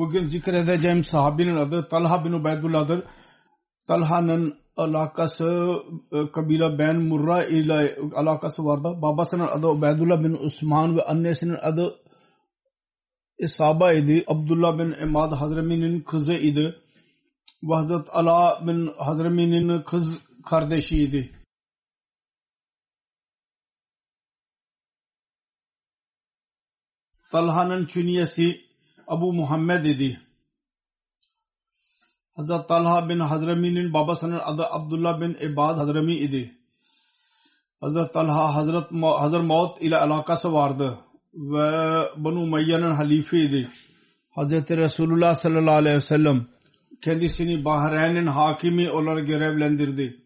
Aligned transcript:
Bugün 0.00 0.28
zikredeceğim 0.28 1.04
sahabinin 1.04 1.56
adı 1.56 1.88
Talha 1.88 2.24
bin 2.24 2.32
Ubeydullah'dır. 2.32 3.04
Talha'nın 3.86 4.58
alakası 4.76 5.74
e, 6.12 6.32
kabile 6.32 6.78
Ben 6.78 6.96
Murra 6.96 7.44
ile 7.44 7.96
alakası 8.14 8.64
vardı. 8.64 9.02
Babasının 9.02 9.46
adı 9.46 9.66
Ubeydullah 9.66 10.22
bin 10.24 10.46
Osman 10.46 10.96
ve 10.96 11.04
annesinin 11.04 11.56
adı 11.60 12.00
İsaba 13.38 13.92
idi. 13.92 14.24
Abdullah 14.26 14.78
bin 14.78 14.92
Emad 14.92 15.32
Hazremi'nin 15.32 16.00
kızı 16.00 16.34
idi. 16.34 16.76
Vahdet 17.62 18.08
Ala 18.10 18.66
bin 18.66 18.92
Hazremi'nin 18.98 19.82
kız 19.82 20.18
kardeşiydi. 20.44 21.32
Talha'nın 27.32 27.86
künyesi 27.86 28.69
Abu 29.10 29.32
Muhammed 29.32 29.84
idi. 29.84 30.20
Hazret 32.36 32.68
Talha 32.68 33.08
bin 33.08 33.20
Hazremi'nin 33.20 33.92
babasının 33.92 34.40
adı 34.44 34.66
Abdullah 34.70 35.20
bin 35.20 35.36
İbad 35.40 35.78
Hazremi 35.78 36.14
idi. 36.14 36.54
Hazret 37.80 38.12
Talha 38.12 38.54
Hazret 38.54 38.84
Hazır 39.02 39.40
Maut 39.40 39.82
ile 39.82 39.98
alakası 39.98 40.52
vardı 40.52 40.98
ve 41.34 41.68
Banu 42.16 42.40
Umayya'nın 42.42 42.90
halifeydi. 42.90 43.68
Hazreti 44.30 44.76
Resulullah 44.76 45.34
sallallahu 45.34 45.74
aleyhi 45.74 45.96
ve 45.96 46.00
sellem 46.00 46.46
kendisini 47.02 47.64
Bahreyn'in 47.64 48.26
hakimi 48.26 48.90
olarak 48.90 49.26
görevlendirdi. 49.26 50.22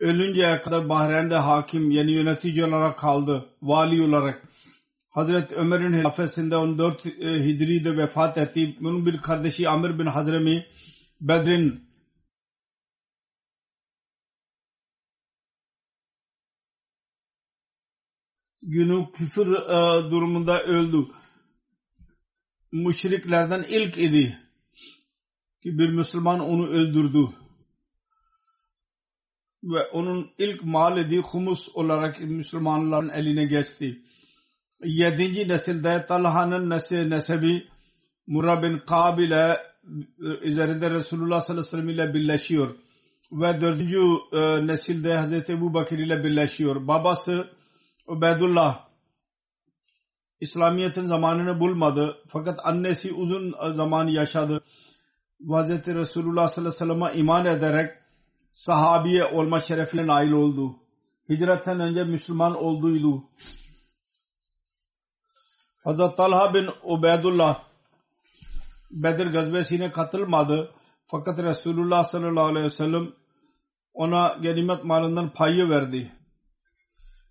Ölünceye 0.00 0.62
kadar 0.62 0.88
Bahreyn'de 0.88 1.36
hakim 1.36 1.90
yani 1.90 2.12
yönetici 2.12 2.64
olarak 2.64 2.98
kaldı. 2.98 3.46
Vali 3.62 4.02
olarak. 4.02 4.49
Hazreti 5.10 5.54
Ömer'in 5.54 5.92
hilafesinde 5.92 6.56
14 6.56 7.06
e, 7.06 7.10
Hicri'de 7.44 7.96
vefat 7.96 8.38
etti. 8.38 8.76
Bunun 8.80 9.06
bir 9.06 9.18
kardeşi 9.18 9.68
Amir 9.68 9.98
bin 9.98 10.06
Hazremi 10.06 10.66
Bedrin 11.20 11.90
günü 18.62 19.12
küfür 19.12 19.52
e, 19.52 20.10
durumunda 20.10 20.62
öldü. 20.62 21.06
Müşriklerden 22.72 23.62
ilk 23.68 23.98
idi 23.98 24.38
ki 25.62 25.78
bir 25.78 25.88
Müslüman 25.88 26.40
onu 26.40 26.66
öldürdü. 26.66 27.28
Ve 29.62 29.86
onun 29.86 30.30
ilk 30.38 30.64
mal 30.64 30.98
idi 30.98 31.18
humus 31.18 31.68
olarak 31.74 32.20
Müslümanların 32.20 33.08
eline 33.08 33.44
geçti. 33.44 34.02
Yedinci 34.84 35.48
nesilde 35.48 36.06
Talha'nın 36.06 36.70
nesebi 37.10 37.68
Murra 38.26 38.62
bin 38.62 38.78
Kab 38.78 39.18
ile 39.18 39.56
üzerinde 40.42 40.90
Resulullah 40.90 41.40
sallallahu 41.40 41.68
aleyhi 41.68 41.88
ve 41.88 41.94
sellem 41.94 42.08
ile 42.08 42.14
birleşiyor. 42.14 42.76
Ve 43.32 43.60
dördüncü 43.60 44.00
e, 44.32 44.66
nesilde 44.66 45.14
Hazreti 45.14 45.52
Ebu 45.52 45.74
Bakır 45.74 45.98
ile 45.98 46.24
birleşiyor. 46.24 46.88
Babası 46.88 47.50
Ubeydullah 48.06 48.84
İslamiyet'in 50.40 51.06
zamanını 51.06 51.60
bulmadı. 51.60 52.18
Fakat 52.28 52.60
annesi 52.64 53.12
uzun 53.12 53.54
zaman 53.74 54.06
yaşadı. 54.06 54.62
Hazreti 55.48 55.94
Resulullah 55.94 56.48
sallallahu 56.48 56.84
aleyhi 56.84 56.90
ve 56.90 57.08
sellem'e 57.08 57.20
iman 57.20 57.46
ederek 57.46 57.90
sahabiye 58.52 59.24
olma 59.24 59.60
şerefine 59.60 60.06
nail 60.06 60.32
oldu. 60.32 60.76
Hicretten 61.28 61.80
önce 61.80 62.04
Müslüman 62.04 62.56
olduydu. 62.56 63.24
Hazreti 65.84 66.16
Talha 66.16 66.54
bin 66.54 66.68
Ubeydullah 66.82 67.62
Bedir 68.90 69.26
gazvesine 69.26 69.90
katılmadı. 69.90 70.70
Fakat 71.06 71.38
Resulullah 71.38 72.04
sallallahu 72.04 72.44
aleyhi 72.44 72.64
ve 72.64 72.70
sellem 72.70 73.12
ona 73.94 74.28
ganimet 74.42 74.84
malından 74.84 75.28
payı 75.28 75.68
verdi. 75.68 76.12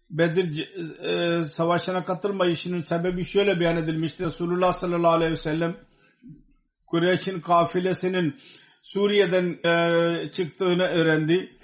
Bedir 0.09 0.69
e, 1.03 1.43
savaşına 1.43 2.03
katılmayışının 2.03 2.79
sebebi 2.79 3.25
şöyle 3.25 3.59
beyan 3.59 3.77
edilmiştir. 3.77 4.25
Resulullah 4.25 4.71
sallallahu 4.71 5.11
aleyhi 5.11 5.31
ve 5.31 5.37
sellem 5.37 5.77
Kureyş'in 6.85 7.41
kafilesinin 7.41 8.35
Suriye'den 8.81 9.59
e, 9.65 10.31
çıktığını 10.31 10.83
öğrendi. 10.83 11.59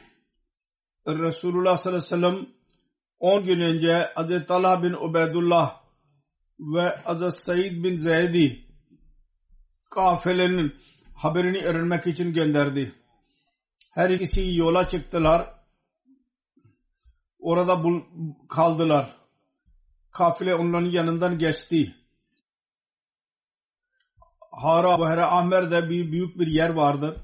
Resulullah 1.07 1.77
sallallahu 1.77 2.15
aleyhi 2.15 2.23
ve 2.23 2.31
sellem 2.31 2.47
10 3.19 3.45
gün 3.45 3.59
önce 3.59 4.11
Hazreti 4.15 4.45
Talha 4.45 4.83
bin 4.83 4.93
Ubeydullah 4.93 5.84
ve 6.59 6.95
Hazreti 7.03 7.41
Said 7.41 7.83
bin 7.83 7.97
Zeydi 7.97 8.65
kafilenin 9.95 10.75
haberini 11.13 11.61
öğrenmek 11.61 12.07
için 12.07 12.33
gönderdi. 12.33 12.95
Her 13.93 14.09
ikisi 14.09 14.55
yola 14.55 14.87
çıktılar. 14.87 15.55
Orada 17.39 17.83
bul 17.83 18.01
kaldılar. 18.49 19.15
Kafile 20.11 20.55
onların 20.55 20.91
yanından 20.91 21.37
geçti. 21.37 21.95
Hara 24.51 25.09
Hera 25.09 25.31
Ahmer'de 25.31 25.89
bir 25.89 26.11
büyük 26.11 26.39
bir 26.39 26.47
yer 26.47 26.69
vardır. 26.69 27.17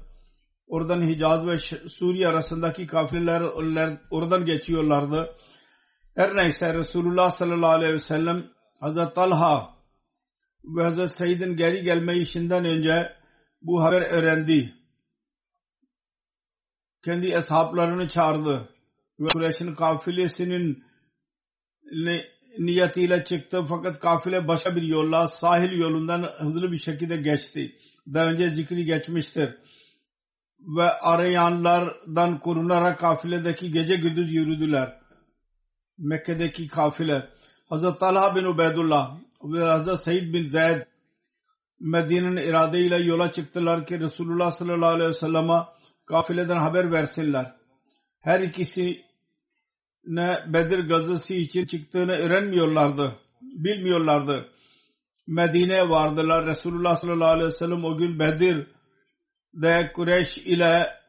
Oradan 0.66 1.02
Hicaz 1.02 1.46
ve 1.46 1.58
Suriye 1.88 2.28
arasındaki 2.28 2.86
kafileler 2.86 3.42
oradan 4.10 4.44
geçiyorlardı. 4.44 5.36
Her 6.16 6.36
neyse 6.36 6.74
Resulullah 6.74 7.30
sallallahu 7.30 7.70
aleyhi 7.70 7.92
ve 7.92 7.98
sellem 7.98 8.46
Hazreti 8.82 9.14
Talha 9.14 9.74
ve 10.64 10.82
Hazreti 10.82 11.14
Said'in 11.14 11.56
geri 11.56 11.82
gelme 11.82 12.18
işinden 12.18 12.64
önce 12.64 13.12
bu 13.62 13.82
haber 13.82 14.02
öğrendi. 14.02 14.74
Kendi 17.04 17.26
eshaplarını 17.26 18.08
çağırdı 18.08 18.68
ve 19.20 19.26
Kureyş'in 19.26 19.74
kafilesinin 19.74 20.84
niyetiyle 22.58 23.24
çıktı 23.24 23.64
fakat 23.68 23.98
kafile 23.98 24.48
başka 24.48 24.76
bir 24.76 24.82
yolla 24.82 25.28
sahil 25.28 25.78
yolundan 25.78 26.22
hızlı 26.38 26.72
bir 26.72 26.78
şekilde 26.78 27.16
geçti. 27.16 27.76
Daha 28.14 28.26
önce 28.26 28.50
zikri 28.50 28.84
geçmiştir. 28.84 29.56
Ve 30.60 30.90
arayanlardan 30.90 32.40
korunarak 32.40 32.98
kafiledeki 32.98 33.70
gece 33.70 33.96
gündüz 33.96 34.32
yürüdüler. 34.32 35.00
Mekke'deki 35.98 36.68
kafile. 36.68 37.41
Hazreti 37.72 37.98
Talha 37.98 38.36
bin 38.36 38.44
Ubeydullah 38.44 39.16
ve 39.44 39.64
Hazreti 39.64 40.02
Said 40.02 40.34
bin 40.34 40.46
Zeyd 40.46 40.82
Medine'nin 41.80 42.36
iradeyle 42.36 42.96
yola 42.96 43.32
çıktılar 43.32 43.86
ki 43.86 44.00
Resulullah 44.00 44.50
sallallahu 44.50 44.90
aleyhi 44.90 45.08
ve 45.08 45.14
sellem'e 45.14 45.64
kafileden 46.06 46.56
haber 46.56 46.92
versinler. 46.92 47.54
Her 48.20 48.40
ikisi 48.40 49.02
ne 50.06 50.44
Bedir 50.46 50.78
gazası 50.78 51.34
için 51.34 51.66
çıktığını 51.66 52.12
öğrenmiyorlardı. 52.12 53.12
Bilmiyorlardı. 53.40 54.48
Medine'ye 55.26 55.88
vardılar. 55.88 56.46
Resulullah 56.46 56.96
sallallahu 56.96 57.28
aleyhi 57.28 57.46
ve 57.46 57.50
sellem 57.50 57.84
o 57.84 57.96
gün 57.96 58.18
Bedir'de 58.18 59.92
Kureyş 59.94 60.38
ile 60.38 61.01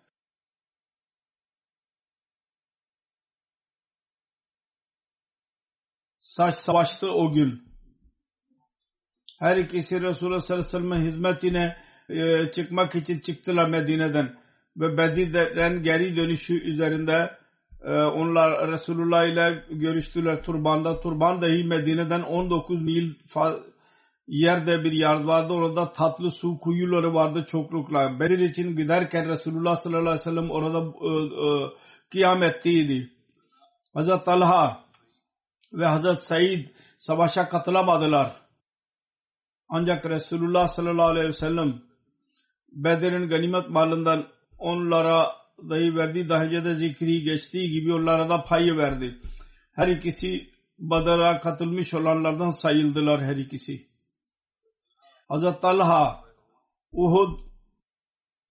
saç 6.36 6.56
savaştı 6.56 7.12
o 7.12 7.34
gün. 7.34 7.64
Her 9.40 9.58
ikisi 9.58 10.02
Resulullah 10.02 10.40
sallallahu 10.40 10.78
aleyhi 10.78 11.04
ve 11.04 11.08
hizmetine 11.08 11.78
e, 12.10 12.52
çıkmak 12.52 12.96
için 12.96 13.20
çıktılar 13.20 13.70
Medine'den. 13.70 14.36
Ve 14.78 14.98
Bedir'den 14.98 15.84
geri 15.84 16.16
dönüşü 16.16 16.54
üzerinde 16.70 17.38
e, 17.84 17.92
onlar 17.94 18.72
Resulullah 18.72 19.26
ile 19.26 19.66
görüştüler 19.70 20.44
turbanda. 20.44 21.00
Turban 21.00 21.42
dahi 21.42 21.64
Medine'den 21.64 22.22
19 22.22 22.82
mil 22.82 23.14
yerde 24.28 24.84
bir 24.84 24.92
yer 24.92 25.24
vardı. 25.24 25.54
Orada 25.54 25.92
tatlı 25.92 26.32
su 26.32 26.60
kuyuları 26.60 27.14
vardı 27.14 27.46
çoklukla. 27.48 28.20
Bedir 28.20 28.40
için 28.40 28.76
giderken 28.76 29.30
Resulullah 29.30 29.76
sallallahu 29.76 30.02
aleyhi 30.02 30.20
ve 30.20 30.24
sellem 30.24 30.50
orada 30.50 30.80
e, 30.80 31.10
e, 31.48 31.70
kıyam 32.12 32.44
ettiydi. 32.44 33.10
Hazreti 33.94 34.26
Talha 34.26 34.84
ve 35.74 35.86
Hazreti 35.86 36.26
Said 36.26 36.68
savaşa 36.98 37.50
katılamadılar. 37.50 38.42
Ancak 39.70 40.06
Resulullah 40.06 40.68
sallallahu 40.68 41.08
aleyhi 41.08 41.28
ve 41.28 41.34
sellem 41.34 41.82
Bedir'in 42.72 43.28
ganimet 43.30 43.70
malından 43.70 44.28
onlara 44.58 45.32
dahi 45.70 45.96
verdi. 45.96 46.30
Daha 46.30 46.44
önce 46.44 46.66
de 46.66 46.76
zikri 46.76 47.24
geçtiği 47.24 47.72
gibi 47.72 47.94
onlara 47.94 48.30
da 48.30 48.44
payı 48.44 48.78
verdi. 48.78 49.20
Her 49.72 49.88
ikisi 49.88 50.50
Badr'a 50.78 51.40
katılmış 51.40 51.94
olanlardan 51.94 52.50
sayıldılar 52.50 53.24
her 53.24 53.36
ikisi. 53.36 53.88
Hazreti 55.28 55.62
Talha 55.62 56.24
Uhud 56.92 57.40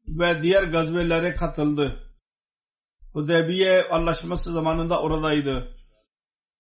ve 0.08 0.42
diğer 0.42 0.62
gazvelere 0.62 1.34
katıldı. 1.34 2.12
Hudeybiye 3.12 3.88
anlaşması 3.88 4.52
zamanında 4.52 5.02
oradaydı. 5.02 5.81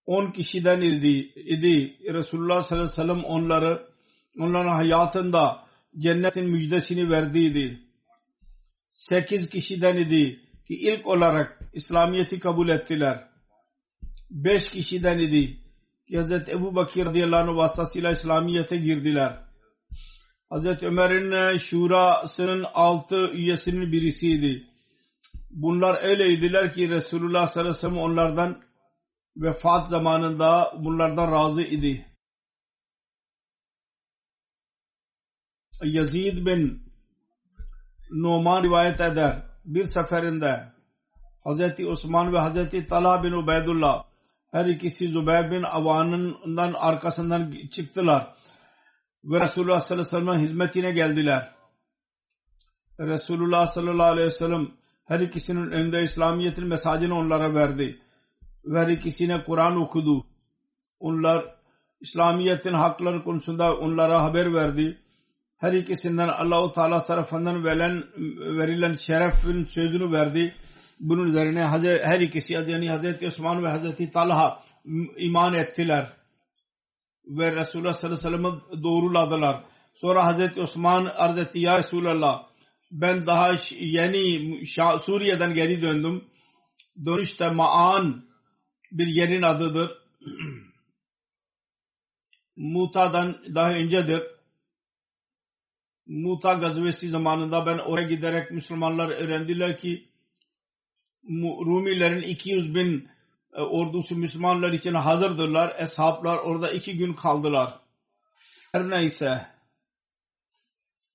10 0.06 0.30
kişiden 0.32 0.80
idi, 0.80 1.32
idi. 1.36 1.98
Resulullah 2.12 2.62
sallallahu 2.62 2.84
aleyhi 2.84 3.00
ve 3.00 3.02
sellem 3.02 3.24
onları 3.24 3.88
onların 4.38 4.68
hayatında 4.68 5.66
cennetin 5.98 6.50
müjdesini 6.50 7.10
verdiydi. 7.10 7.80
8 8.90 9.50
kişiden 9.50 9.96
idi 9.96 10.40
ki 10.66 10.74
ilk 10.74 11.06
olarak 11.06 11.60
İslamiyet'i 11.72 12.38
kabul 12.38 12.68
ettiler. 12.68 13.28
5 14.30 14.70
kişiden 14.70 15.18
idi 15.18 15.56
ki 16.08 16.20
Hz. 16.20 16.32
Ebu 16.32 16.74
Bakir 16.74 17.06
radıyallahu 17.06 17.50
anh 17.50 17.56
vasıtasıyla 17.56 18.10
İslamiyet'e 18.10 18.76
girdiler. 18.76 19.38
Hz. 20.52 20.82
Ömer'in 20.82 21.58
şurasının 21.58 22.64
altı 22.74 23.30
üyesinin 23.32 23.92
birisiydi. 23.92 24.66
Bunlar 25.50 26.04
öyleydiler 26.04 26.72
ki 26.72 26.90
Resulullah 26.90 27.46
sallallahu 27.46 27.70
aleyhi 27.70 27.76
ve 27.76 27.80
sellem 27.80 27.98
onlardan 27.98 28.62
vefat 29.36 29.88
zamanında 29.88 30.72
bunlardan 30.78 31.32
razı 31.32 31.62
idi. 31.62 32.06
Yazid 35.82 36.46
bin 36.46 36.82
Numan 38.10 38.62
rivayet 38.62 39.00
eder. 39.00 39.42
Bir 39.64 39.84
seferinde 39.84 40.72
Hazreti 41.44 41.86
Osman 41.86 42.32
ve 42.32 42.38
Hazreti 42.38 42.86
Talha 42.86 43.24
bin 43.24 43.32
Ubeydullah 43.32 44.04
her 44.52 44.66
ikisi 44.66 45.08
Zübeyir 45.08 45.50
bin 45.50 45.62
Avan'ından 45.62 46.72
arkasından 46.72 47.52
çıktılar. 47.70 48.34
Ve 49.24 49.40
Resulullah 49.40 49.80
sallallahu 49.80 50.04
aleyhi 50.04 50.16
ve 50.16 50.26
sellem'in 50.26 50.38
hizmetine 50.38 50.90
geldiler. 50.90 51.52
Resulullah 53.00 53.66
sallallahu 53.66 54.12
aleyhi 54.12 54.26
ve 54.26 54.30
sellem 54.30 54.68
her 55.04 55.20
ikisinin 55.20 55.70
önünde 55.70 56.02
İslamiyet'in 56.02 56.66
mesajını 56.66 57.18
onlara 57.18 57.54
verdi. 57.54 58.01
Her 58.70 58.88
ikisine 58.88 59.44
Kur'an 59.44 59.76
okudu. 59.76 60.26
Onlar 61.00 61.54
İslamiyet'in 62.00 62.72
hakları 62.72 63.24
konusunda 63.24 63.76
onlara 63.76 64.22
haber 64.22 64.54
verdi 64.54 65.02
her 65.62 65.72
ikisinden 65.72 66.28
Allahu 66.28 66.72
Teala 66.72 67.02
tarafından 67.02 67.64
verilen, 67.64 68.04
verilen 68.58 68.92
şerefin 68.92 69.64
sözünü 69.64 70.12
verdi. 70.12 70.54
Bunun 71.00 71.26
üzerine 71.26 71.66
her 72.02 72.20
ikisi 72.20 72.54
yani 72.54 72.90
Hazreti 72.90 73.26
Osman 73.26 73.64
ve 73.64 73.68
Hazreti 73.68 74.10
Talha 74.10 74.62
iman 75.16 75.54
ettiler. 75.54 76.12
Ve 77.26 77.56
Resulullah 77.56 77.92
sallallahu 77.92 78.28
aleyhi 78.28 78.44
ve 78.44 78.50
sellem'i 78.50 78.82
doğruladılar. 78.82 79.64
Sonra 79.94 80.24
Hazreti 80.26 80.60
Osman 80.60 81.04
arz 81.04 81.38
etti 81.38 81.60
ya 81.60 81.78
Resulallah 81.78 82.46
ben 82.90 83.26
daha 83.26 83.52
yeni 83.80 84.66
Suriye'den 85.02 85.54
geri 85.54 85.82
döndüm. 85.82 86.24
Dönüşte 87.06 87.50
Ma'an 87.50 88.24
bir 88.92 89.06
yerin 89.06 89.42
adıdır. 89.42 89.98
Muta'dan 92.56 93.54
daha 93.54 93.72
öncedir 93.72 94.22
Muta 96.06 96.52
gazvesi 96.52 97.08
zamanında 97.08 97.66
ben 97.66 97.78
oraya 97.78 98.08
giderek 98.08 98.50
Müslümanlar 98.50 99.08
öğrendiler 99.08 99.78
ki 99.78 100.08
Rumilerin 101.40 102.22
200 102.22 102.74
bin 102.74 103.08
e, 103.52 103.60
ordusu 103.60 104.16
Müslümanlar 104.16 104.72
için 104.72 104.94
hazırdırlar. 104.94 105.74
Eshablar 105.78 106.38
orada 106.38 106.70
iki 106.70 106.96
gün 106.96 107.14
kaldılar. 107.14 107.80
Her 108.72 108.90
neyse 108.90 109.46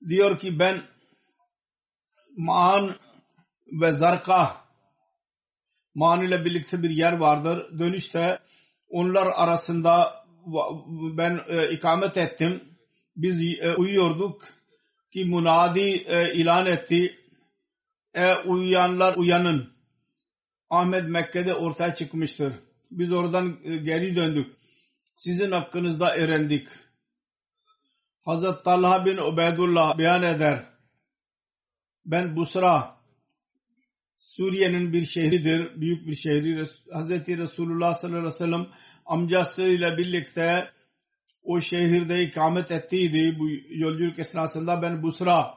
diyor 0.09 0.39
ki 0.39 0.59
ben 0.59 0.83
Maan 2.37 2.95
ve 3.81 3.91
Zarka 3.91 4.66
Maan 5.97 6.23
ile 6.23 6.45
birlikte 6.45 6.83
bir 6.83 6.89
yer 6.89 7.13
vardır. 7.13 7.79
Dönüşte 7.79 8.39
onlar 8.89 9.27
arasında 9.35 10.25
ben 11.17 11.39
e, 11.47 11.71
ikamet 11.71 12.17
ettim. 12.17 12.63
Biz 13.15 13.59
e, 13.61 13.75
uyuyorduk 13.75 14.41
ki 15.13 15.25
munadi 15.25 15.89
e, 15.89 16.33
ilan 16.33 16.65
etti. 16.65 17.19
E 18.13 18.35
uyuyanlar 18.35 19.15
uyanın. 19.15 19.73
Ahmet 20.69 21.09
Mekke'de 21.09 21.55
ortaya 21.55 21.95
çıkmıştır. 21.95 22.53
Biz 22.91 23.11
oradan 23.11 23.59
e, 23.63 23.77
geri 23.77 24.15
döndük. 24.15 24.55
Sizin 25.15 25.51
hakkınızda 25.51 26.15
öğrendik. 26.15 26.67
Hazret 28.25 28.63
Talha 28.65 29.05
bin 29.05 29.17
Ubeydullah 29.17 29.97
beyan 29.97 30.23
eder. 30.23 30.65
Ben 32.05 32.35
Busra 32.35 32.96
Suriye'nin 34.17 34.93
bir 34.93 35.05
şehridir. 35.05 35.81
Büyük 35.81 36.07
bir 36.07 36.15
şehri. 36.15 36.65
Hazreti 36.91 37.37
Resulullah 37.37 37.93
sallallahu 37.93 38.19
aleyhi 38.19 38.33
ve 38.33 38.37
sellem 38.37 38.67
amcasıyla 39.05 39.97
birlikte 39.97 40.71
o 41.43 41.59
şehirde 41.61 42.23
ikamet 42.23 42.71
ettiydi. 42.71 43.39
Bu 43.39 43.49
yolculuk 43.69 44.19
esnasında 44.19 44.81
ben 44.81 45.03
Busra'nın 45.03 45.53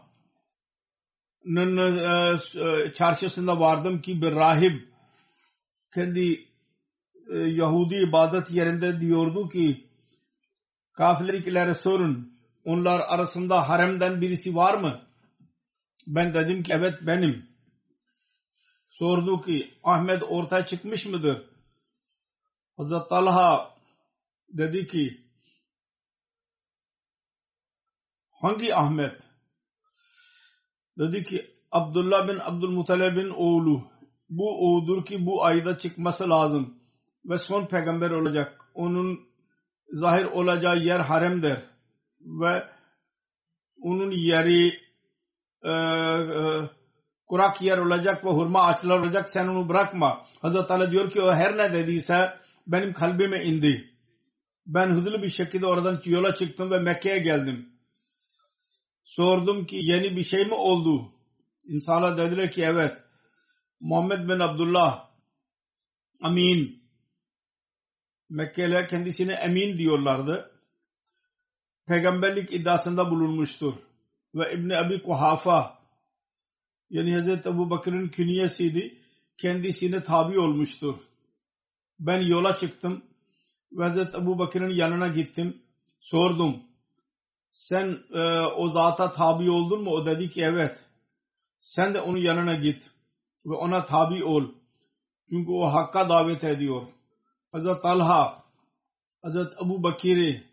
e, 1.76 2.36
e, 2.60 2.94
çarşısında 2.94 3.60
vardım 3.60 4.00
ki 4.00 4.22
bir 4.22 4.32
rahip 4.32 4.88
kendi 5.94 6.50
e, 7.32 7.38
Yahudi 7.38 7.94
ibadet 7.94 8.50
yerinde 8.50 9.00
diyordu 9.00 9.48
ki 9.48 9.88
kafilerikilere 10.92 11.74
sorun 11.74 12.40
onlar 12.64 13.00
arasında 13.00 13.68
haremden 13.68 14.20
birisi 14.20 14.56
var 14.56 14.80
mı? 14.80 15.00
Ben 16.06 16.34
dedim 16.34 16.62
ki 16.62 16.72
evet 16.74 16.94
benim. 17.02 17.49
Sordu 18.90 19.40
ki 19.40 19.74
Ahmet 19.84 20.22
ortaya 20.22 20.66
çıkmış 20.66 21.06
mıdır? 21.06 21.46
Hazreti 22.76 23.08
Talha 23.08 23.74
dedi 24.48 24.86
ki 24.86 25.20
Hangi 28.30 28.74
Ahmet? 28.74 29.30
Dedi 30.98 31.24
ki 31.24 31.50
Abdullah 31.70 32.28
bin 32.28 32.38
Abdülmuttalib'in 32.38 33.30
oğlu. 33.30 33.90
Bu 34.28 34.66
oğudur 34.66 35.04
ki 35.04 35.26
bu 35.26 35.44
ayda 35.44 35.78
çıkması 35.78 36.30
lazım. 36.30 36.74
Ve 37.24 37.38
son 37.38 37.66
peygamber 37.66 38.10
olacak. 38.10 38.60
Onun 38.74 39.20
zahir 39.92 40.24
olacağı 40.24 40.78
yer 40.78 41.00
haremdir. 41.00 41.58
Ve 42.20 42.64
onun 43.80 44.10
yeri 44.10 44.68
e, 45.62 45.70
e, 45.70 46.70
kurak 47.30 47.62
yer 47.62 47.78
olacak 47.78 48.24
ve 48.24 48.30
hurma 48.30 48.62
ağaçlar 48.62 48.98
olacak. 48.98 49.30
Sen 49.30 49.48
onu 49.48 49.68
bırakma. 49.68 50.26
Hazreti 50.42 50.72
Ali 50.72 50.90
diyor 50.90 51.10
ki 51.10 51.20
o 51.20 51.32
her 51.32 51.56
ne 51.56 51.72
dediyse 51.72 52.38
benim 52.66 52.92
kalbime 52.92 53.44
indi. 53.44 53.94
Ben 54.66 54.90
hızlı 54.90 55.22
bir 55.22 55.28
şekilde 55.28 55.66
oradan 55.66 56.00
yola 56.04 56.34
çıktım 56.34 56.70
ve 56.70 56.78
Mekke'ye 56.78 57.18
geldim. 57.18 57.68
Sordum 59.04 59.66
ki 59.66 59.80
yeni 59.82 60.16
bir 60.16 60.24
şey 60.24 60.46
mi 60.46 60.54
oldu? 60.54 61.12
İnsanlar 61.64 62.18
dediler 62.18 62.50
ki 62.50 62.62
evet 62.62 62.96
Muhammed 63.80 64.28
bin 64.28 64.40
Abdullah 64.40 65.08
Amin 66.22 66.82
Mekkeliler 68.30 68.88
kendisine 68.88 69.32
emin 69.32 69.76
diyorlardı. 69.76 70.50
Peygamberlik 71.86 72.52
iddiasında 72.52 73.10
bulunmuştur. 73.10 73.74
Ve 74.34 74.54
İbni 74.54 74.76
Abi 74.76 75.02
Kuhafa 75.02 75.79
yani 76.90 77.14
Hazreti 77.14 77.48
Ebu 77.48 77.70
Bakır'ın 77.70 78.08
künyesiydi. 78.08 78.98
Kendisine 79.38 80.04
tabi 80.04 80.40
olmuştur. 80.40 80.94
Ben 81.98 82.20
yola 82.20 82.56
çıktım 82.56 83.04
ve 83.72 83.82
Hazreti 83.84 84.16
Ebu 84.16 84.38
Bakır'ın 84.38 84.70
yanına 84.70 85.08
gittim. 85.08 85.62
Sordum. 86.00 86.62
Sen 87.52 87.98
e, 88.14 88.40
o 88.40 88.68
zata 88.68 89.12
tabi 89.12 89.50
oldun 89.50 89.82
mu? 89.84 89.90
O 89.90 90.06
dedi 90.06 90.30
ki 90.30 90.42
evet. 90.42 90.78
Sen 91.60 91.94
de 91.94 92.00
onun 92.00 92.18
yanına 92.18 92.54
git 92.54 92.90
ve 93.46 93.54
ona 93.54 93.84
tabi 93.84 94.24
ol. 94.24 94.44
Çünkü 95.28 95.50
o 95.50 95.66
hakka 95.66 96.08
davet 96.08 96.44
ediyor. 96.44 96.86
Hazreti 97.52 97.80
Talha, 97.80 98.44
Hazreti 99.22 99.64
Ebu 99.64 99.82
Bakir'i 99.82 100.44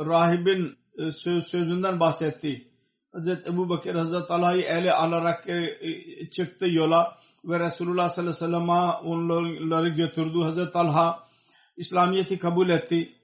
rahibin 0.00 0.78
e, 0.98 1.12
söz, 1.12 1.46
sözünden 1.46 2.00
bahsetti. 2.00 2.69
Hazreti 3.12 3.50
Ebu 3.50 3.68
Bakir 3.68 3.94
Hazreti 3.94 4.26
Talha'yı 4.26 4.62
ele 4.62 4.92
alarak 4.92 5.48
e, 5.48 5.78
e, 5.80 6.30
çıktı 6.30 6.68
yola 6.68 7.18
ve 7.44 7.60
Resulullah 7.60 8.08
sallallahu 8.08 8.32
aleyhi 8.32 8.44
ve 8.44 8.46
sellem'e 8.46 9.62
onları 9.62 9.88
götürdü. 9.88 10.40
Hazreti 10.42 10.72
Talha 10.72 11.28
İslamiyet'i 11.76 12.38
kabul 12.38 12.68
etti 12.68 13.14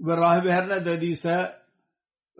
ve 0.00 0.16
rahibe 0.16 0.52
her 0.52 0.68
ne 0.68 0.84
dediyse 0.84 1.62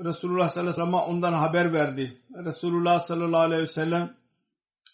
Resulullah 0.05 0.49
sallallahu 0.49 0.61
aleyhi 0.61 0.83
ve 0.83 0.85
sellem'e 0.85 0.97
ondan 0.97 1.33
haber 1.33 1.73
verdi. 1.73 2.23
Resulullah 2.45 3.01
sallallahu 3.01 3.41
aleyhi 3.41 3.63
ve 3.63 3.67
sellem 3.67 4.17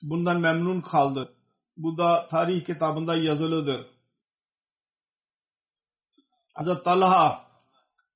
bundan 0.02 0.40
memnun 0.40 0.80
kaldı. 0.80 1.32
Bu 1.76 1.98
da 1.98 2.28
tarih 2.28 2.64
kitabında 2.64 3.16
yazılıdır. 3.16 3.86
Hazreti 6.54 6.82
Talha 6.82 7.46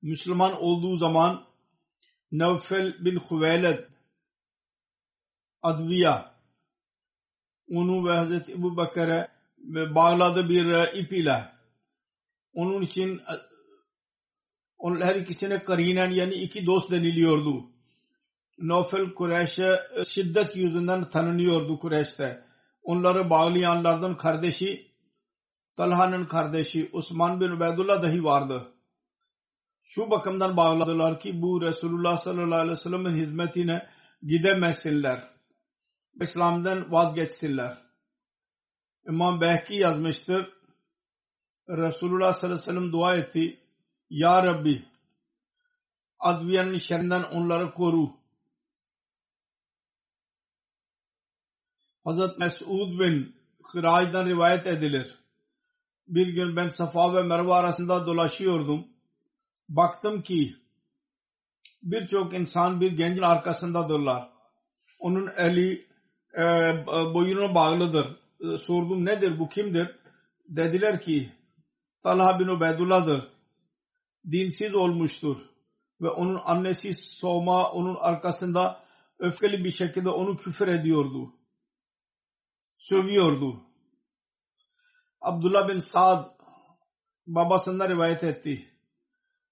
Müslüman 0.01 0.61
olduğu 0.61 0.95
zaman 0.95 1.46
Nevfel 2.31 3.05
bin 3.05 3.19
Hüveyled 3.19 3.83
Adviya 5.61 6.37
onu 7.69 8.05
ve 8.05 8.11
Hazreti 8.11 8.51
Ebu 8.51 8.77
Bakır'e 8.77 9.27
bağladı 9.95 10.49
bir 10.49 10.65
e, 10.65 10.99
ip 10.99 11.13
ile. 11.13 11.45
Onun 12.53 12.81
için 12.81 13.17
e, 13.17 13.33
onun 14.77 15.01
her 15.01 15.15
ikisine 15.15 15.63
karinen 15.63 16.11
yani 16.11 16.33
iki 16.33 16.65
dost 16.65 16.91
deniliyordu. 16.91 17.65
Nofel 18.57 19.13
Kureyş'e 19.13 19.79
e, 19.95 20.03
şiddet 20.03 20.55
yüzünden 20.55 21.09
tanınıyordu 21.09 21.79
Kureyş'te. 21.79 22.43
Onları 22.83 23.29
bağlayanlardan 23.29 24.17
kardeşi 24.17 24.87
Talha'nın 25.75 26.25
kardeşi 26.25 26.89
Osman 26.93 27.41
bin 27.41 27.49
Ubeydullah 27.49 28.03
dahi 28.03 28.23
vardı. 28.23 28.73
Şu 29.89 30.09
bakımdan 30.09 30.57
bağladılar 30.57 31.19
ki 31.19 31.41
bu 31.41 31.61
Resulullah 31.61 32.17
sallallahu 32.17 32.59
aleyhi 32.59 32.71
ve 32.71 32.75
sellem'in 32.75 33.15
hizmetine 33.15 33.89
gidemezsinler. 34.21 35.29
İslam'dan 36.21 36.91
vazgeçsinler. 36.91 37.77
İmam 39.07 39.41
Behki 39.41 39.75
yazmıştır. 39.75 40.53
Resulullah 41.69 42.33
sallallahu 42.33 42.55
aleyhi 42.55 42.69
ve 42.69 42.79
sellem 42.79 42.91
dua 42.91 43.15
etti. 43.15 43.59
Ya 44.09 44.43
Rabbi 44.43 44.85
adviyenin 46.19 46.77
şerrinden 46.77 47.23
onları 47.23 47.73
koru. 47.73 48.11
Hazret 52.03 52.37
Mesud 52.37 52.99
bin 52.99 53.35
Hıray'dan 53.63 54.25
rivayet 54.25 54.67
edilir. 54.67 55.19
Bir 56.07 56.27
gün 56.27 56.55
ben 56.55 56.67
Safa 56.67 57.13
ve 57.13 57.23
Merve 57.23 57.53
arasında 57.53 58.05
dolaşıyordum. 58.05 58.96
Baktım 59.69 60.21
ki 60.21 60.55
birçok 61.83 62.33
insan 62.33 62.81
bir 62.81 62.91
gencin 62.91 63.21
arkasındadırlar. 63.21 64.29
Onun 64.99 65.27
eli 65.37 65.87
e, 66.33 66.43
boyuna 67.13 67.55
bağlıdır. 67.55 68.19
E, 68.39 68.57
sordum 68.57 69.05
nedir 69.05 69.39
bu 69.39 69.49
kimdir? 69.49 69.95
Dediler 70.49 71.01
ki 71.01 71.29
Talha 72.03 72.39
bin 72.39 72.47
Ubeydullah'dır. 72.47 73.31
Dinsiz 74.31 74.75
olmuştur. 74.75 75.49
Ve 76.01 76.09
onun 76.09 76.41
annesi 76.45 76.93
Soma 76.93 77.71
onun 77.71 77.95
arkasında 77.95 78.83
öfkeli 79.19 79.63
bir 79.63 79.71
şekilde 79.71 80.09
onu 80.09 80.37
küfür 80.37 80.67
ediyordu. 80.67 81.33
Sövüyordu. 82.77 83.63
Abdullah 85.21 85.67
bin 85.67 85.79
Saad 85.79 86.25
babasından 87.27 87.89
rivayet 87.89 88.23
etti. 88.23 88.76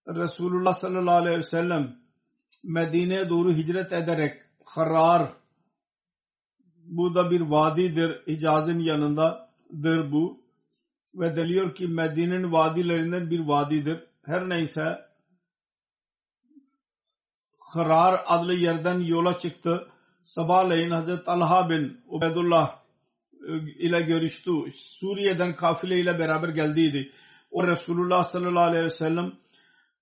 Resulullah 0.07 0.73
sallallahu 0.73 1.15
aleyhi 1.15 1.37
ve 1.37 1.43
sellem 1.43 1.99
Medine'ye 2.63 3.29
doğru 3.29 3.53
hicret 3.53 3.93
ederek 3.93 4.41
Harar 4.65 5.33
bu 6.85 7.15
da 7.15 7.31
bir 7.31 7.41
vadidir. 7.41 8.27
Hicaz'ın 8.27 8.79
yanındadır 8.79 10.11
bu. 10.11 10.45
Ve 11.15 11.35
deliyor 11.35 11.75
ki 11.75 11.87
Medine'nin 11.87 12.51
vadilerinden 12.51 13.29
bir 13.29 13.39
vadidir. 13.39 14.03
Her 14.25 14.49
neyse 14.49 15.05
Harar 17.59 18.23
adlı 18.25 18.53
yerden 18.53 18.99
yola 18.99 19.39
çıktı. 19.39 19.87
Sabahleyin 20.23 20.91
Hazreti 20.91 21.23
Talha 21.23 21.69
bin 21.69 22.01
Ubeydullah 22.07 22.79
e, 23.47 23.57
ile 23.57 24.01
görüştü. 24.01 24.51
Suriye'den 24.73 25.55
kafile 25.55 25.99
ile 25.99 26.19
beraber 26.19 26.49
geldiydi. 26.49 27.11
O 27.51 27.67
Resulullah 27.67 28.23
sallallahu 28.23 28.63
aleyhi 28.63 28.85
ve 28.85 28.89
sellem 28.89 29.33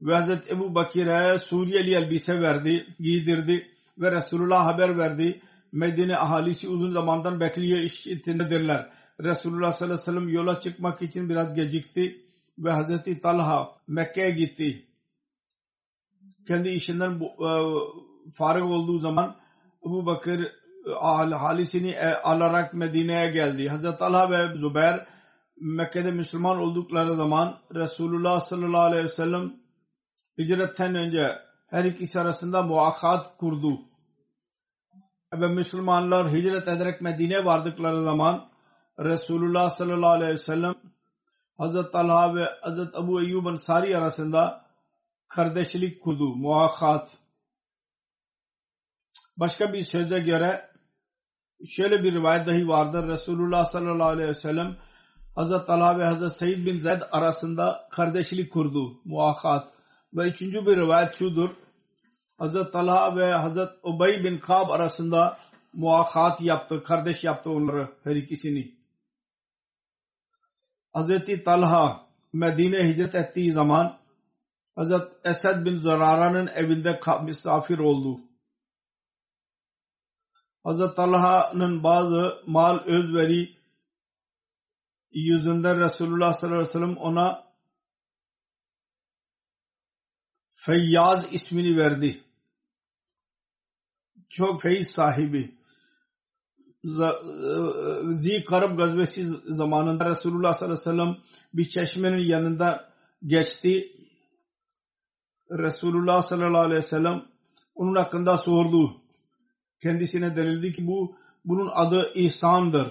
ve 0.03 0.15
Hazreti 0.15 0.53
Ebu 0.53 0.75
Bakir'e 0.75 1.39
Suriyeli 1.39 1.93
elbise 1.95 2.41
verdi, 2.41 2.87
giydirdi 2.99 3.67
ve 3.97 4.11
Resulullah 4.11 4.65
haber 4.65 4.97
verdi. 4.97 5.41
Medine 5.71 6.17
ahalisi 6.17 6.69
uzun 6.69 6.91
zamandan 6.91 7.39
bekliyor 7.39 7.79
iş 7.79 8.07
içindedirler. 8.07 8.89
Resulullah 9.19 9.71
sallallahu 9.71 9.93
aleyhi 9.93 10.07
ve 10.07 10.11
sellem 10.11 10.29
yola 10.29 10.59
çıkmak 10.59 11.01
için 11.01 11.29
biraz 11.29 11.53
gecikti 11.53 12.21
ve 12.57 12.71
Hazreti 12.71 13.19
Talha 13.19 13.71
Mekke'ye 13.87 14.29
gitti. 14.29 14.85
Kendi 16.47 16.69
işinden 16.69 17.11
e, 17.21 17.49
farık 18.33 18.63
olduğu 18.63 18.99
zaman 18.99 19.35
Ebu 19.87 20.05
Bakır 20.05 20.43
e, 20.87 21.33
halisini 21.35 21.89
e, 21.89 22.13
alarak 22.13 22.73
Medine'ye 22.73 23.31
geldi. 23.31 23.67
Hazreti 23.69 23.95
Talha 23.95 24.31
ve 24.31 24.57
Zübeyir 24.57 24.99
Mekke'de 25.61 26.11
Müslüman 26.11 26.57
oldukları 26.57 27.15
zaman 27.15 27.59
Resulullah 27.75 28.39
sallallahu 28.39 28.81
aleyhi 28.81 29.03
ve 29.03 29.09
sellem 29.09 29.62
hicretten 30.37 30.95
önce 30.95 31.39
her 31.67 31.85
ikisi 31.85 32.19
arasında 32.19 32.61
muakkat 32.63 33.37
kurdu. 33.37 33.81
Ve 35.33 35.47
Müslümanlar 35.47 36.33
hicret 36.33 36.67
ederek 36.67 37.01
Medine'ye 37.01 37.45
vardıkları 37.45 38.03
zaman 38.03 38.49
Resulullah 38.99 39.69
sallallahu 39.69 40.09
aleyhi 40.09 40.33
ve 40.33 40.37
sellem 40.37 40.75
Hazreti 41.57 41.91
Talha 41.91 42.35
ve 42.35 42.49
Hazreti 42.61 42.97
Ebu 42.97 43.21
Eyyub 43.21 43.45
Ansari 43.45 43.97
arasında 43.97 44.65
kardeşlik 45.27 46.01
kurdu. 46.01 46.35
Muakkat. 46.35 47.17
Başka 49.37 49.73
bir 49.73 49.81
söze 49.81 50.19
göre 50.19 50.69
şöyle 51.67 52.03
bir 52.03 52.13
rivayet 52.13 52.47
dahi 52.47 52.67
vardır. 52.67 53.07
Resulullah 53.07 53.65
sallallahu 53.65 54.09
aleyhi 54.09 54.29
ve 54.29 54.33
sellem 54.33 54.77
Hazreti 55.35 55.65
Talha 55.65 55.99
ve 55.99 56.03
Hazreti 56.03 56.37
Seyyid 56.37 56.65
bin 56.65 56.77
Zeyd 56.77 57.01
arasında 57.11 57.87
kardeşlik 57.91 58.53
kurdu. 58.53 59.01
Muakkat. 59.05 59.72
Ve 60.13 60.29
üçüncü 60.29 60.65
bir 60.65 60.77
rivayet 60.77 61.15
şudur. 61.15 61.49
Hazreti 62.37 62.71
Talha 62.71 63.17
ve 63.17 63.33
Hazreti 63.33 63.73
Ubey 63.83 64.23
bin 64.23 64.37
Kab 64.37 64.69
arasında 64.69 65.37
muakat 65.73 66.41
yaptı. 66.41 66.83
Kardeş 66.83 67.23
yaptı 67.23 67.51
onları 67.51 67.87
her 68.03 68.15
ikisini. 68.15 68.75
Hazreti 70.93 71.43
Talha 71.43 72.07
Medine 72.33 72.87
hicret 72.87 73.15
ettiği 73.15 73.51
zaman 73.51 73.97
Hazreti 74.75 75.13
Esed 75.23 75.65
bin 75.65 75.79
Zarara'nın 75.79 76.47
evinde 76.47 76.99
misafir 77.23 77.79
oldu. 77.79 78.21
Hazreti 80.63 80.95
Talha'nın 80.95 81.83
bazı 81.83 82.43
mal 82.47 82.79
özveri 82.79 83.57
yüzünden 85.11 85.79
Resulullah 85.79 86.33
sallallahu 86.33 86.59
aleyhi 86.59 86.69
ve 86.69 86.79
sellem 86.79 86.97
ona 86.97 87.52
Feyyaz 90.65 91.27
ismini 91.31 91.77
verdi. 91.77 92.21
Çok 94.29 94.61
feyiz 94.61 94.89
sahibi. 94.89 95.55
Zi 98.11 98.43
Karab 98.43 98.77
gazvesi 98.77 99.25
zamanında 99.27 100.05
Resulullah 100.05 100.53
sallallahu 100.53 100.81
aleyhi 100.81 100.99
ve 100.99 101.03
sellem 101.03 101.17
bir 101.53 101.69
çeşmenin 101.69 102.25
yanında 102.25 102.89
geçti. 103.25 103.91
Resulullah 105.51 106.21
sallallahu 106.21 106.61
aleyhi 106.61 106.77
ve 106.77 106.81
sellem 106.81 107.25
onun 107.75 107.95
hakkında 107.95 108.37
sordu. 108.37 109.01
kendisine 109.81 110.35
denildi 110.35 110.73
ki 110.73 110.87
bu 110.87 111.15
bunun 111.45 111.69
adı 111.73 112.11
ihsandır 112.13 112.87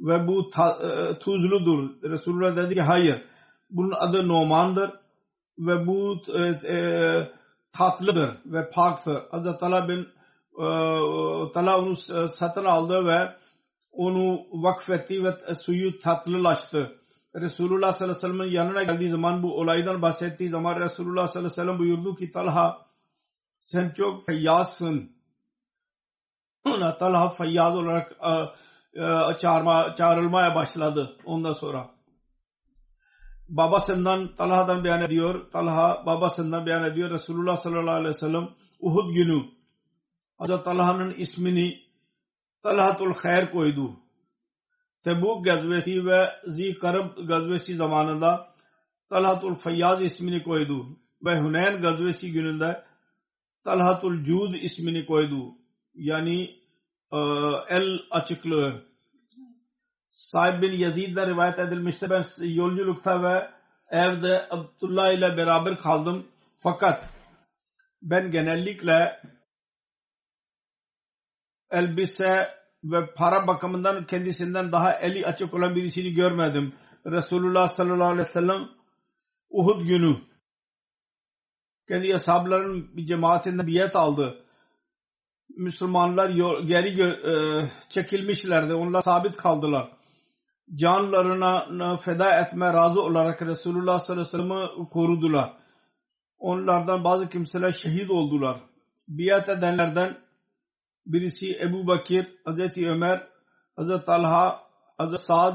ve 0.00 0.26
bu 0.26 0.50
ta, 0.50 0.70
e, 0.70 1.18
tuzludur. 1.18 2.02
Resulullah 2.02 2.56
dedi 2.56 2.74
ki 2.74 2.82
hayır 2.82 3.22
bunun 3.70 3.92
adı 3.92 4.28
Noman'dır 4.28 4.90
ve 5.58 5.86
bu 5.86 6.22
e, 6.34 6.42
e, 6.74 7.30
tatlıdır 7.72 8.30
ve 8.46 8.70
paktır. 8.70 9.22
Hazreti 9.30 9.58
Talha 9.58 9.88
bin 9.88 10.00
e, 10.58 10.66
Talha 11.52 11.78
onu 11.78 11.96
satın 12.28 12.64
aldı 12.64 13.06
ve 13.06 13.36
onu 13.92 14.46
vakfetti 14.52 15.24
ve 15.24 15.54
suyu 15.54 15.98
tatlılaştı. 15.98 16.98
Resulullah 17.34 17.92
sallallahu 17.92 18.18
aleyhi 18.18 18.32
ve 18.32 18.38
sellem'in 18.38 18.50
yanına 18.50 18.82
geldiği 18.82 19.10
zaman 19.10 19.42
bu 19.42 19.58
olaydan 19.58 20.02
bahsettiği 20.02 20.48
zaman 20.48 20.80
Resulullah 20.80 21.26
sallallahu 21.26 21.52
aleyhi 21.52 21.60
ve 21.60 21.64
sellem 21.64 21.78
buyurdu 21.78 22.14
ki 22.14 22.30
Talha 22.30 22.86
sen 23.60 23.90
çok 23.90 24.26
feyyazsın. 24.26 25.12
Talha 26.98 27.28
feyyaz 27.28 27.76
olarak 27.76 28.12
e, 28.22 28.30
e, 29.02 29.38
çağırma, 29.38 29.94
çağrılmaya 29.94 30.54
başladı 30.54 31.16
ondan 31.24 31.52
sonra. 31.52 31.97
Babasından 33.48 34.34
Talha'dan 34.34 34.84
beyan 34.84 35.02
ediyor. 35.02 35.50
Talha 35.50 36.06
babasından 36.06 36.66
beyan 36.66 36.84
ediyor. 36.84 37.10
Resulullah 37.10 37.56
sallallahu 37.56 37.94
aleyhi 37.94 38.14
ve 38.14 38.18
sellem 38.18 38.48
Uhud 38.80 39.14
günü 39.14 39.44
Hazreti 40.38 40.64
Talha'nın 40.64 41.10
ismini 41.10 41.80
Talhatul 42.62 43.12
Khair 43.12 43.50
koydu. 43.50 43.96
Tebuk 45.04 45.44
gazvesi 45.44 46.06
ve 46.06 46.30
Zikarb 46.46 47.28
gazvesi 47.28 47.74
zamanında 47.74 48.54
Talhatul 49.08 49.54
Feyyaz 49.54 50.02
ismini 50.02 50.42
koydu. 50.42 50.86
Ve 51.24 51.40
Hunayn 51.40 51.82
gazvesi 51.82 52.32
gününde 52.32 52.84
Talhatul 53.64 54.24
Cud 54.24 54.54
ismini 54.54 55.06
koydu. 55.06 55.54
Yani 55.94 56.42
e, 57.12 57.18
el 57.68 57.98
açıklığı. 58.10 58.87
Sahib 60.10 60.62
bin 60.62 60.72
Yazid'le 60.72 61.26
rivayet 61.26 61.58
edilmişti. 61.58 62.10
Ben 62.10 62.24
yolculukta 62.40 63.22
ve 63.22 63.50
evde 63.90 64.48
Abdullah 64.50 65.12
ile 65.12 65.36
beraber 65.36 65.78
kaldım. 65.78 66.26
Fakat 66.58 67.08
ben 68.02 68.30
genellikle 68.30 69.22
elbise 71.70 72.58
ve 72.84 73.14
para 73.14 73.46
bakımından 73.46 74.06
kendisinden 74.06 74.72
daha 74.72 74.92
eli 74.92 75.26
açık 75.26 75.54
olan 75.54 75.74
birisini 75.74 76.14
görmedim. 76.14 76.74
Resulullah 77.06 77.68
sallallahu 77.68 78.04
aleyhi 78.04 78.18
ve 78.18 78.24
sellem 78.24 78.68
Uhud 79.50 79.86
günü 79.86 80.16
kendi 81.88 82.14
ashabların 82.14 82.96
bir 82.96 83.06
cemaatinden 83.06 83.66
biyet 83.66 83.96
aldı. 83.96 84.44
Müslümanlar 85.48 86.30
geri 86.60 87.02
e, 87.02 87.34
çekilmişlerdi. 87.88 88.74
Onlar 88.74 89.00
sabit 89.00 89.36
kaldılar. 89.36 89.97
Canlarına 90.74 91.96
feda 91.96 92.40
etme 92.40 92.72
razı 92.72 93.02
olarak 93.02 93.42
Resulullah 93.42 93.98
sallallahu 93.98 94.36
aleyhi 94.36 94.50
ve 94.50 94.66
sellem'i 94.70 94.88
korudular. 94.88 95.52
Onlardan 96.38 97.04
bazı 97.04 97.28
kimseler 97.28 97.70
şehit 97.70 98.10
oldular. 98.10 98.60
Biat 99.08 99.48
edenlerden 99.48 100.18
birisi 101.06 101.58
Ebu 101.60 101.86
Bakir, 101.86 102.26
Hazreti 102.44 102.90
Ömer, 102.90 103.28
Hazreti 103.76 104.04
Talha, 104.04 104.62
Hazreti 104.98 105.24
Sa'd, 105.24 105.54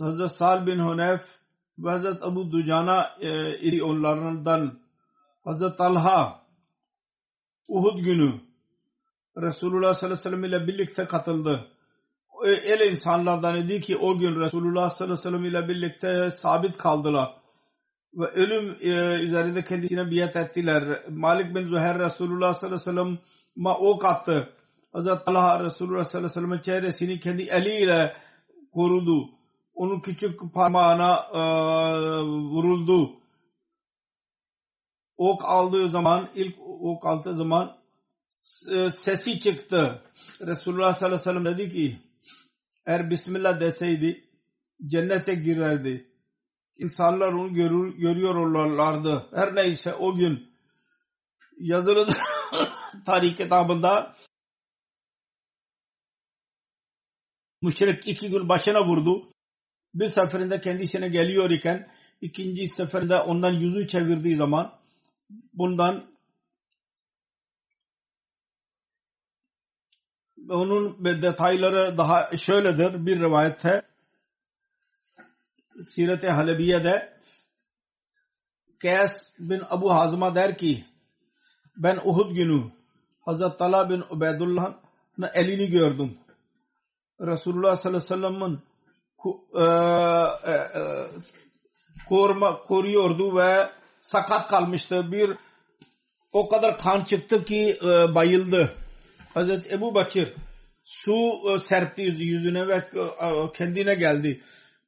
Hazreti 0.00 0.34
Sal 0.34 0.66
bin 0.66 0.78
Hunef 0.78 1.38
ve 1.78 1.90
Hazreti 1.90 2.24
Abu 2.24 2.52
Dujana 2.52 3.10
e, 3.20 3.82
onlardan 3.82 4.80
Hazreti 5.44 5.76
Talha 5.76 6.44
Uhud 7.68 7.98
günü 7.98 8.40
Resulullah 9.36 9.94
sallallahu 9.94 10.20
aleyhi 10.20 10.34
ve 10.34 10.38
sellem 10.40 10.44
ile 10.44 10.66
birlikte 10.66 11.04
katıldı. 11.06 11.73
El 12.42 12.90
insanlardan 12.90 13.56
idi 13.56 13.80
ki 13.80 13.96
o 13.96 14.18
gün 14.18 14.40
Resulullah 14.40 14.90
sallallahu 14.90 15.28
aleyhi 15.28 15.34
ve 15.34 15.38
sellem 15.38 15.44
ile 15.44 15.68
birlikte 15.68 16.30
sabit 16.30 16.78
kaldılar. 16.78 17.34
Ve 18.14 18.26
ölüm 18.26 18.76
e, 18.80 19.20
üzerinde 19.20 19.64
kendisine 19.64 20.10
biat 20.10 20.36
ettiler. 20.36 21.04
Malik 21.10 21.54
bin 21.54 21.66
Zuhair 21.66 21.98
Resulullah 21.98 22.54
sallallahu 22.54 22.90
aleyhi 22.90 22.98
ve 22.98 23.02
sellem 23.02 23.18
ma 23.56 23.78
ok 23.78 24.04
attı. 24.04 24.52
Hazreti 24.92 25.24
Talha 25.24 25.64
Resulullah 25.64 26.04
sallallahu 26.04 26.26
aleyhi 26.26 26.52
ve 26.52 26.58
sellem'in 26.58 26.60
çehresini 26.60 27.20
kendi 27.20 27.42
eliyle 27.42 28.16
korudu. 28.72 29.30
Onun 29.74 30.00
küçük 30.00 30.54
parmağına 30.54 31.26
e, 31.34 31.40
vuruldu. 32.22 33.10
Ok 35.16 35.44
aldığı 35.44 35.88
zaman 35.88 36.28
ilk 36.34 36.54
ok 36.80 37.06
aldığı 37.06 37.36
zaman 37.36 37.76
e, 38.70 38.90
sesi 38.90 39.40
çıktı. 39.40 40.02
Resulullah 40.40 40.94
sallallahu 40.94 41.20
aleyhi 41.20 41.20
ve 41.20 41.42
sellem 41.42 41.58
dedi 41.58 41.70
ki 41.70 42.03
eğer 42.86 43.10
Bismillah 43.10 43.60
deseydi 43.60 44.24
cennete 44.86 45.34
girerdi. 45.34 46.10
İnsanlar 46.76 47.32
onu 47.32 47.54
görür, 47.54 47.96
görüyorlardı. 47.96 49.26
Her 49.34 49.54
neyse 49.54 49.94
o 49.94 50.14
gün 50.14 50.54
yazılıdır 51.58 52.16
tarih 53.06 53.36
kitabında 53.36 54.16
müşrik 57.62 58.08
iki 58.08 58.30
gün 58.30 58.48
başına 58.48 58.86
vurdu. 58.86 59.32
Bir 59.94 60.08
seferinde 60.08 60.60
kendisine 60.60 61.08
geliyor 61.08 61.50
iken 61.50 61.88
ikinci 62.20 62.68
seferinde 62.68 63.20
ondan 63.20 63.52
yüzü 63.52 63.88
çevirdiği 63.88 64.36
zaman 64.36 64.80
bundan 65.52 66.13
onun 70.50 71.04
detayları 71.04 71.98
daha 71.98 72.36
şöyledir. 72.36 73.06
Bir 73.06 73.20
rivayette 73.20 73.82
Siret-i 75.82 76.28
Halebiye'de 76.28 77.14
Kays 78.82 79.28
bin 79.38 79.62
Abu 79.68 79.94
Hazım'a 79.94 80.34
der 80.34 80.58
ki 80.58 80.84
ben 81.76 81.96
Uhud 82.04 82.34
günü 82.34 82.72
Hazreti 83.20 83.56
Talha 83.56 83.90
bin 83.90 84.04
Ubeydullah'ın 84.10 85.28
elini 85.34 85.70
gördüm. 85.70 86.18
Resulullah 87.20 87.76
sallallahu 87.76 88.14
aleyhi 88.14 88.32
ve 88.32 88.38
sellem'in 88.38 88.60
e, 89.54 89.64
e, 90.50 90.54
e, 90.54 90.82
koruma, 92.08 92.62
koruyordu 92.62 93.36
ve 93.36 93.70
sakat 94.00 94.48
kalmıştı. 94.48 95.12
Bir 95.12 95.36
o 96.32 96.48
kadar 96.48 96.78
kan 96.78 97.04
çıktı 97.04 97.44
ki 97.44 97.78
bayıldı. 98.14 98.83
Hazreti 99.34 99.74
Ebu 99.74 99.94
Bakir 99.94 100.34
su 100.84 101.42
serpti 101.60 102.02
yüzüne 102.02 102.68
ve 102.68 102.88
kendine 103.54 103.94
geldi. 103.94 104.42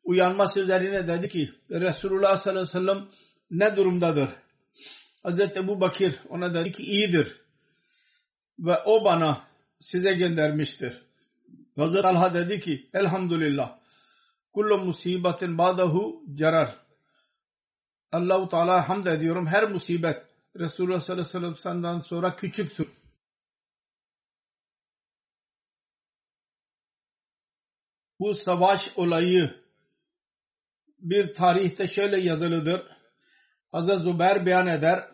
Uyanması 0.04 0.61
üzerine 0.61 1.09
dedi 1.09 1.28
ki 1.28 1.50
Resulullah 1.70 2.37
sallallahu 2.37 2.62
aleyhi 2.62 2.87
ve 2.87 2.87
sellem 2.87 3.09
ne 3.50 3.76
durumdadır? 3.76 4.28
Hazreti 5.22 5.59
Ebu 5.59 5.80
Bakir 5.80 6.14
ona 6.28 6.54
dedi 6.54 6.72
ki 6.72 6.82
iyidir. 6.82 7.40
Ve 8.59 8.78
o 8.85 9.04
bana 9.04 9.46
size 9.80 10.12
göndermiştir. 10.12 11.02
Hazreti 11.76 12.06
Alha 12.06 12.35
dedi 12.35 12.61
ki 12.61 12.88
elhamdülillah 12.94 13.78
kullu 14.52 14.78
musibetin 14.78 15.59
ba'dahu 15.59 16.22
carar. 16.35 16.76
Allahu 18.12 18.48
Teala 18.48 18.88
hamd 18.88 19.06
ediyorum. 19.06 19.46
Her 19.46 19.70
musibet 19.70 20.16
Resulullah 20.59 21.00
sallallahu 21.00 21.38
aleyhi 21.38 21.54
ve 21.54 21.61
sellem'den 21.61 21.98
sonra 21.98 22.37
küçüktür. 22.37 22.88
Bu 28.20 28.35
savaş 28.35 28.98
olayı 28.98 29.66
bir 30.98 31.35
tarihte 31.35 31.87
şöyle 31.87 32.20
yazılıdır. 32.20 32.83
Hazreti 33.72 33.98
Zubair 34.02 34.46
beyan 34.46 34.66
eder. 34.66 35.05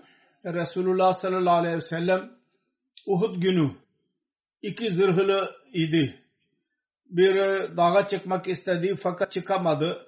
Resulullah 0.45 1.15
sallallahu 1.15 1.55
aleyhi 1.55 1.77
ve 1.77 1.81
sellem 1.81 2.31
Uhud 3.07 3.43
günü 3.43 3.77
iki 4.63 4.91
zırhlı 4.91 5.57
idi. 5.73 6.23
Bir 7.05 7.37
dağa 7.77 8.09
çıkmak 8.09 8.49
istedi 8.49 8.97
fakat 8.97 9.33
çıkamadı. 9.33 10.07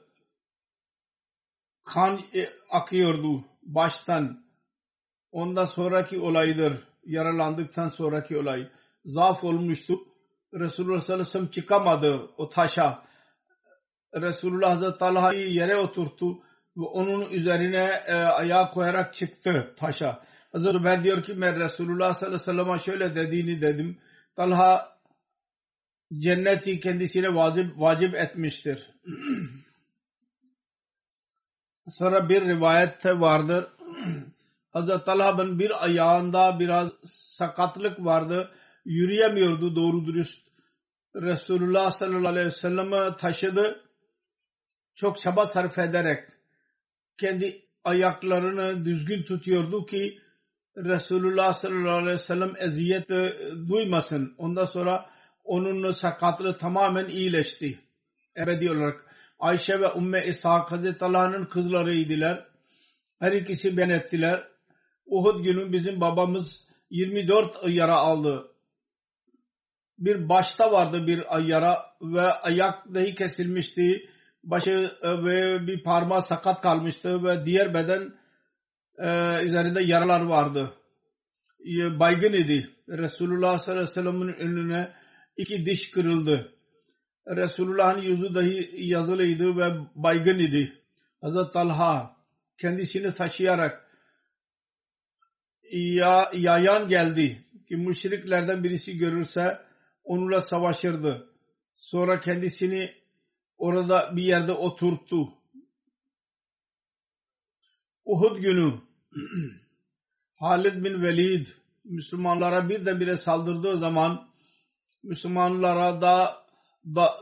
Kan 1.85 2.24
e, 2.35 2.48
akıyordu 2.70 3.44
baştan. 3.62 4.44
Ondan 5.33 5.64
sonraki 5.64 6.18
olaydır. 6.18 6.88
Yaralandıktan 7.04 7.88
sonraki 7.88 8.38
olay. 8.38 8.68
Zaaf 9.04 9.44
olmuştu. 9.44 10.13
Resulullah 10.54 11.00
sallallahu 11.00 11.22
aleyhi 11.22 11.28
ve 11.28 11.32
sellem 11.32 11.50
çıkamadı 11.50 12.30
o 12.36 12.48
taşa. 12.48 13.02
Resulullah 14.14 14.70
Hazreti 14.70 14.98
Talha'yı 14.98 15.52
yere 15.52 15.76
oturttu 15.76 16.34
ve 16.76 16.84
onun 16.84 17.30
üzerine 17.30 18.02
e, 18.06 18.14
ayağı 18.14 18.70
koyarak 18.70 19.14
çıktı 19.14 19.74
taşa. 19.76 20.22
Hazreti 20.52 20.76
Ömer 20.76 21.04
diyor 21.04 21.22
ki 21.22 21.40
ben 21.40 21.60
Resulullah 21.60 22.14
sallallahu 22.14 22.42
aleyhi 22.42 22.58
ve 22.58 22.64
sellem'e 22.64 22.78
şöyle 22.78 23.16
dediğini 23.16 23.62
dedim. 23.62 23.98
Talha 24.36 24.98
cenneti 26.18 26.80
kendisine 26.80 27.34
vacip, 27.34 27.80
vacip 27.80 28.14
etmiştir. 28.14 28.90
Sonra 31.90 32.28
bir 32.28 32.42
rivayette 32.42 33.20
vardır. 33.20 33.66
Hazreti 34.72 35.04
Talha'nın 35.04 35.58
bir 35.58 35.84
ayağında 35.84 36.60
biraz 36.60 36.92
sakatlık 37.04 38.04
vardı 38.04 38.50
yürüyemiyordu 38.84 39.76
doğru 39.76 40.06
dürüst. 40.06 40.44
Resulullah 41.16 41.90
sallallahu 41.90 42.28
aleyhi 42.28 42.46
ve 42.46 42.50
sellem'i 42.50 43.16
taşıdı. 43.16 43.84
Çok 44.94 45.20
çaba 45.20 45.46
sarf 45.46 45.78
ederek 45.78 46.28
kendi 47.18 47.62
ayaklarını 47.84 48.84
düzgün 48.84 49.22
tutuyordu 49.22 49.86
ki 49.86 50.18
Resulullah 50.76 51.52
sallallahu 51.52 51.96
aleyhi 51.96 52.14
ve 52.14 52.18
sellem 52.18 52.52
eziyet 52.58 53.08
duymasın. 53.68 54.34
Ondan 54.38 54.64
sonra 54.64 55.10
onun 55.44 55.90
sakatlığı 55.90 56.58
tamamen 56.58 57.08
iyileşti. 57.08 57.78
Ebedi 58.36 58.70
olarak. 58.70 59.06
Ayşe 59.38 59.80
ve 59.80 59.92
Umme 59.92 60.26
İshak 60.26 60.72
Hazreti 60.72 61.04
Allah'ın 61.04 61.44
kızlarıydılar. 61.44 62.46
Her 63.18 63.32
ikisi 63.32 63.76
ben 63.76 63.88
ettiler. 63.88 64.48
Uhud 65.06 65.44
günü 65.44 65.72
bizim 65.72 66.00
babamız 66.00 66.68
24 66.90 67.58
yara 67.68 67.96
aldı. 67.96 68.53
Bir 69.98 70.28
başta 70.28 70.72
vardı 70.72 71.07
bir 71.07 71.42
yara 71.44 71.78
ve 72.02 72.22
ayak 72.22 72.94
dahi 72.94 73.14
kesilmişti. 73.14 74.11
Başı 74.44 74.92
e, 75.02 75.24
ve 75.24 75.66
bir 75.66 75.83
parmağı 75.83 76.22
sakat 76.22 76.61
kalmıştı 76.61 77.24
ve 77.24 77.44
diğer 77.44 77.74
beden 77.74 78.12
e, 78.98 79.09
üzerinde 79.44 79.83
yaralar 79.83 80.20
vardı. 80.20 80.74
Baygın 82.00 82.33
idi. 82.33 82.70
Resulullah 82.88 83.59
sallallahu 83.59 83.83
aleyhi 83.83 83.90
ve 83.90 84.02
sellem'in 84.02 84.33
önüne 84.33 84.92
iki 85.37 85.66
diş 85.66 85.90
kırıldı. 85.90 86.52
Resulullah'ın 87.28 88.02
yüzü 88.02 88.35
dahi 88.35 88.70
yazılıydı 88.72 89.57
ve 89.57 89.72
baygın 89.94 90.38
idi. 90.38 90.72
Hazreti 91.20 91.52
Talha 91.52 92.16
kendisini 92.59 93.12
taşıyarak 93.12 93.90
ya, 95.72 96.30
yayan 96.33 96.88
geldi 96.88 97.44
ki 97.68 97.76
müşriklerden 97.76 98.64
birisi 98.64 98.98
görürse 98.98 99.59
onunla 100.04 100.40
savaşırdı. 100.40 101.28
Sonra 101.74 102.20
kendisini 102.20 102.94
orada 103.58 104.16
bir 104.16 104.22
yerde 104.22 104.52
oturttu. 104.52 105.28
Uhud 108.04 108.36
günü 108.36 108.80
Halid 110.36 110.84
bin 110.84 111.02
Velid 111.02 111.46
Müslümanlara 111.84 112.68
birdenbire 112.68 113.16
saldırdığı 113.16 113.78
zaman 113.78 114.28
Müslümanlara 115.02 116.00
da, 116.00 116.44
da 116.84 117.14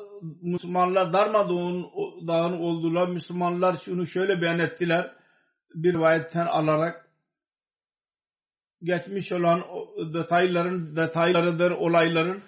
Müslümanlar 0.43 1.13
darmadağın 1.13 1.83
dağın 2.27 2.53
oldular. 2.53 3.09
Müslümanlar 3.09 3.77
şunu 3.77 4.07
şöyle 4.07 4.43
beyan 4.43 4.59
ettiler. 4.59 5.17
Bir 5.75 5.93
rivayetten 5.93 6.47
alarak 6.47 7.09
geçmiş 8.83 9.33
olan 9.33 9.65
detayların 10.15 10.97
detaylarıdır 10.97 11.71
olayların 11.71 12.43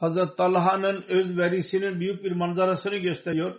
Hazreti 0.00 0.36
Talha'nın 0.36 1.04
özverisinin 1.08 2.00
büyük 2.00 2.24
bir 2.24 2.32
manzarasını 2.32 2.96
gösteriyor. 2.96 3.58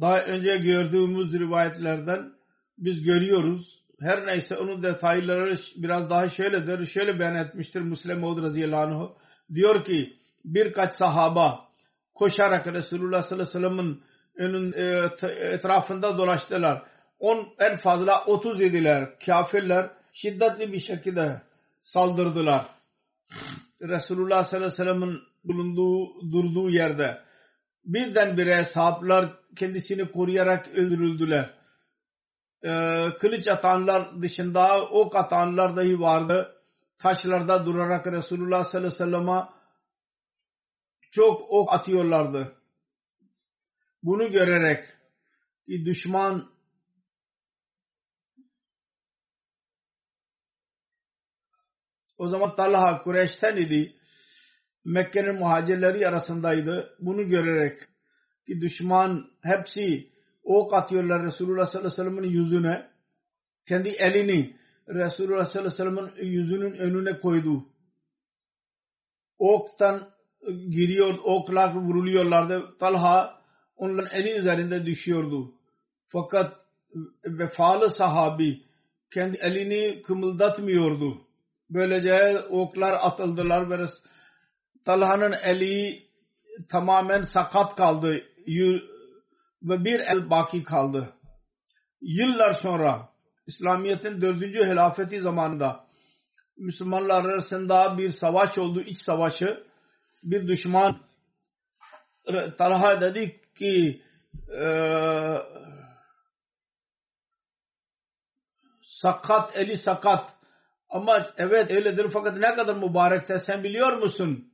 Daha 0.00 0.20
önce 0.20 0.56
gördüğümüz 0.56 1.32
rivayetlerden 1.32 2.32
biz 2.78 3.02
görüyoruz. 3.02 3.82
Her 4.00 4.26
neyse 4.26 4.56
onun 4.56 4.82
detayları 4.82 5.54
biraz 5.76 6.10
daha 6.10 6.28
şöyledir. 6.28 6.86
Şöyle 6.86 7.18
beyan 7.18 7.34
etmiştir 7.34 7.80
Müslim 7.80 8.20
Maud 8.20 8.42
radıyallahu 8.42 9.02
anh. 9.02 9.10
Diyor 9.54 9.84
ki 9.84 10.16
birkaç 10.44 10.94
sahaba 10.94 11.68
koşarak 12.14 12.66
Resulullah 12.66 13.22
sallallahu 13.22 13.58
aleyhi 13.58 13.66
ve 13.66 13.76
sellem'in 13.76 14.02
önün, 14.36 14.72
e, 14.72 15.10
etrafında 15.54 16.18
dolaştılar. 16.18 16.82
On, 17.18 17.48
en 17.58 17.76
fazla 17.76 18.24
30 18.24 18.60
idiler. 18.60 19.18
Kafirler 19.26 19.90
şiddetli 20.12 20.72
bir 20.72 20.78
şekilde 20.78 21.42
saldırdılar. 21.80 22.66
Resulullah 23.80 24.42
sallallahu 24.42 24.66
aleyhi 24.66 24.72
ve 24.72 24.84
sellem'in 24.84 25.22
bulunduğu, 25.44 26.32
durduğu 26.32 26.70
yerde 26.70 27.20
birdenbire 27.84 28.64
sahabeler 28.64 29.28
kendisini 29.56 30.12
koruyarak 30.12 30.68
öldürüldüler. 30.68 31.54
Ee, 32.64 33.08
kılıç 33.20 33.48
atanlar 33.48 34.22
dışında 34.22 34.84
ok 34.84 35.16
atanlar 35.16 35.76
dahi 35.76 36.00
vardı. 36.00 36.50
Taşlarda 36.98 37.66
durarak 37.66 38.06
Resulullah 38.06 38.64
sallallahu 38.64 38.86
aleyhi 38.86 38.94
ve 38.94 39.10
sellem'e 39.10 39.48
çok 41.10 41.50
ok 41.50 41.72
atıyorlardı. 41.72 42.52
Bunu 44.02 44.30
görerek 44.30 44.84
ki 45.66 45.84
düşman 45.84 46.53
o 52.18 52.28
zaman 52.28 52.54
Talha 52.54 53.02
Kureyş'ten 53.02 53.56
idi. 53.56 53.96
Mekke'nin 54.84 55.34
muhacirleri 55.34 56.08
arasındaydı. 56.08 56.96
Bunu 57.00 57.28
görerek 57.28 57.78
ki 58.46 58.60
düşman 58.60 59.30
hepsi 59.42 60.10
ok 60.44 60.74
atıyorlar 60.74 61.22
Resulullah 61.22 61.66
sallallahu 61.66 61.92
aleyhi 62.00 62.16
ve 62.16 62.20
sellem'in 62.20 62.40
yüzüne. 62.40 62.90
Kendi 63.66 63.88
elini 63.88 64.56
Resulullah 64.88 65.44
sallallahu 65.44 65.82
aleyhi 65.82 65.96
ve 65.96 66.10
sellem'in 66.10 66.30
yüzünün 66.30 66.74
önüne 66.74 67.20
koydu. 67.20 67.66
Oktan 69.38 70.10
giriyor, 70.70 71.18
oklar 71.24 71.74
vuruluyorlardı. 71.74 72.78
Talha 72.78 73.42
onların 73.76 74.20
eli 74.20 74.38
üzerinde 74.38 74.86
düşüyordu. 74.86 75.54
Fakat 76.06 76.56
vefalı 77.24 77.90
sahabi 77.90 78.62
kendi 79.10 79.36
elini 79.36 80.02
kımıldatmıyordu. 80.02 81.23
Böylece 81.70 82.40
oklar 82.50 82.92
atıldılar 82.92 83.70
ve 83.70 83.84
Talha'nın 84.84 85.32
eli 85.32 86.02
tamamen 86.68 87.22
sakat 87.22 87.76
kaldı 87.76 88.24
ve 89.62 89.84
bir 89.84 90.00
el 90.00 90.30
baki 90.30 90.64
kaldı. 90.64 91.12
Yıllar 92.00 92.54
sonra 92.54 93.08
İslamiyet'in 93.46 94.22
dördüncü 94.22 94.64
hilafeti 94.64 95.20
zamanında 95.20 95.86
Müslümanlar 96.56 97.24
arasında 97.24 97.98
bir 97.98 98.10
savaş 98.10 98.58
oldu, 98.58 98.80
iç 98.80 99.04
savaşı. 99.04 99.64
Bir 100.22 100.48
düşman 100.48 101.00
Talha 102.58 103.00
dedi 103.00 103.40
ki 103.54 104.02
e, 104.60 104.66
sakat, 108.82 109.56
eli 109.56 109.76
sakat 109.76 110.32
ama 110.94 111.26
evet 111.36 111.70
öyledir 111.70 112.08
fakat 112.08 112.36
ne 112.36 112.54
kadar 112.54 112.76
mübarekse 112.76 113.38
sen 113.38 113.64
biliyor 113.64 113.92
musun? 113.92 114.52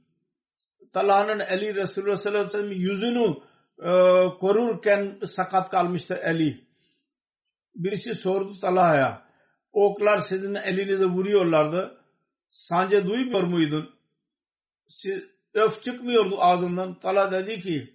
Talha'nın 0.92 1.40
eli 1.40 1.74
Resulullah 1.74 2.16
sallallahu 2.16 2.40
aleyhi 2.40 2.58
ve 2.58 2.62
sellem 2.62 2.80
yüzünü 2.80 3.36
e, 3.78 3.90
korurken 4.38 5.18
sakat 5.26 5.70
kalmıştı 5.70 6.14
eli. 6.14 6.64
Birisi 7.74 8.14
sordu 8.14 8.58
Talha'ya. 8.58 9.22
Oklar 9.72 10.18
sizin 10.18 10.54
elinize 10.54 11.04
vuruyorlardı. 11.04 12.00
Sence 12.50 13.06
duymuyor 13.06 13.42
muydun? 13.42 13.94
Siz, 14.88 15.22
öf 15.54 15.82
çıkmıyordu 15.82 16.40
ağzından. 16.40 17.00
Talha 17.00 17.32
dedi 17.32 17.60
ki 17.60 17.94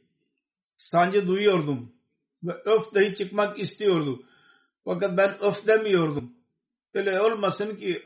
sancı 0.76 1.28
duyuyordum. 1.28 1.96
Ve 2.44 2.54
öf 2.66 2.94
dahi 2.96 3.16
çıkmak 3.16 3.60
istiyordu. 3.60 4.26
Fakat 4.84 5.18
ben 5.18 5.44
öf 5.44 5.68
demiyordum. 5.68 6.34
Öyle 6.94 7.22
olmasın 7.22 7.76
ki 7.76 8.02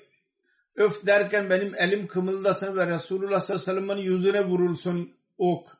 öf 0.79 1.05
derken 1.05 1.49
benim 1.49 1.75
elim 1.75 2.07
kımıldasın 2.07 2.77
ve 2.77 2.87
Resulullah 2.87 3.39
sallallahu 3.39 3.71
aleyhi 3.71 3.87
ve 3.87 3.87
sellem'in 3.87 4.11
yüzüne 4.11 4.45
vurulsun 4.45 5.13
ok. 5.37 5.77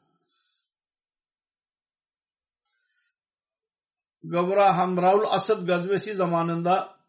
Gavra 4.24 4.78
Hamraul 4.78 5.24
Asad 5.28 5.68
gazvesi 5.68 6.14
zamanında 6.14 7.00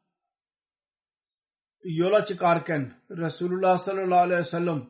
yola 1.84 2.24
çıkarken 2.24 2.94
Resulullah 3.10 3.78
sallallahu 3.78 4.20
aleyhi 4.20 4.40
ve 4.40 4.44
sellem 4.44 4.86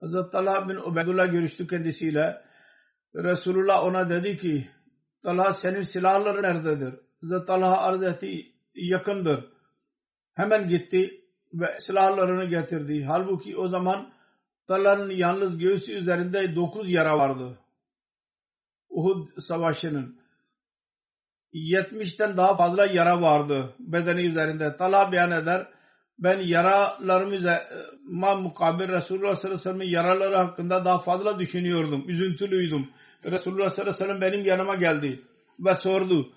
Hazreti 0.00 0.30
Talha 0.30 0.68
bin 0.68 0.76
Ubeydullah 0.76 1.32
görüştü 1.32 1.66
kendisiyle. 1.66 2.42
Resulullah 3.14 3.84
ona 3.84 4.08
dedi 4.08 4.36
ki 4.36 4.70
Talha 5.22 5.52
senin 5.52 5.82
silahların 5.82 6.42
nerededir? 6.42 6.94
Hazreti 7.20 7.44
Talha 7.44 7.78
arz 7.78 8.02
etti 8.02 8.52
yakındır. 8.74 9.44
Hemen 10.34 10.68
gitti 10.68 11.19
ve 11.52 11.78
silahlarını 11.78 12.44
getirdi. 12.44 13.04
Halbuki 13.04 13.56
o 13.56 13.68
zaman 13.68 14.12
Talha'nın 14.68 15.10
yalnız 15.10 15.58
göğsü 15.58 15.92
üzerinde 15.92 16.56
dokuz 16.56 16.90
yara 16.90 17.18
vardı. 17.18 17.58
Uhud 18.88 19.40
savaşının. 19.40 20.20
70'ten 21.54 22.36
daha 22.36 22.56
fazla 22.56 22.86
yara 22.86 23.22
vardı 23.22 23.74
bedeni 23.78 24.22
üzerinde. 24.22 24.76
Talha 24.76 25.12
beyan 25.12 25.30
eder. 25.30 25.68
Ben 26.18 26.40
yaralarıma 26.40 28.34
mukabil 28.34 28.88
Resulullah 28.88 29.34
sallallahu 29.34 29.58
aleyhi 29.58 29.58
ve 29.58 29.62
sellem'in 29.62 29.88
yaraları 29.88 30.36
hakkında 30.36 30.84
daha 30.84 30.98
fazla 30.98 31.38
düşünüyordum. 31.38 32.08
Üzüntülüydüm. 32.08 32.88
Resulullah 33.24 33.68
sallallahu 33.68 33.94
aleyhi 33.94 34.10
ve 34.10 34.18
sellem 34.18 34.20
benim 34.20 34.44
yanıma 34.44 34.74
geldi 34.74 35.22
ve 35.58 35.74
sordu. 35.74 36.32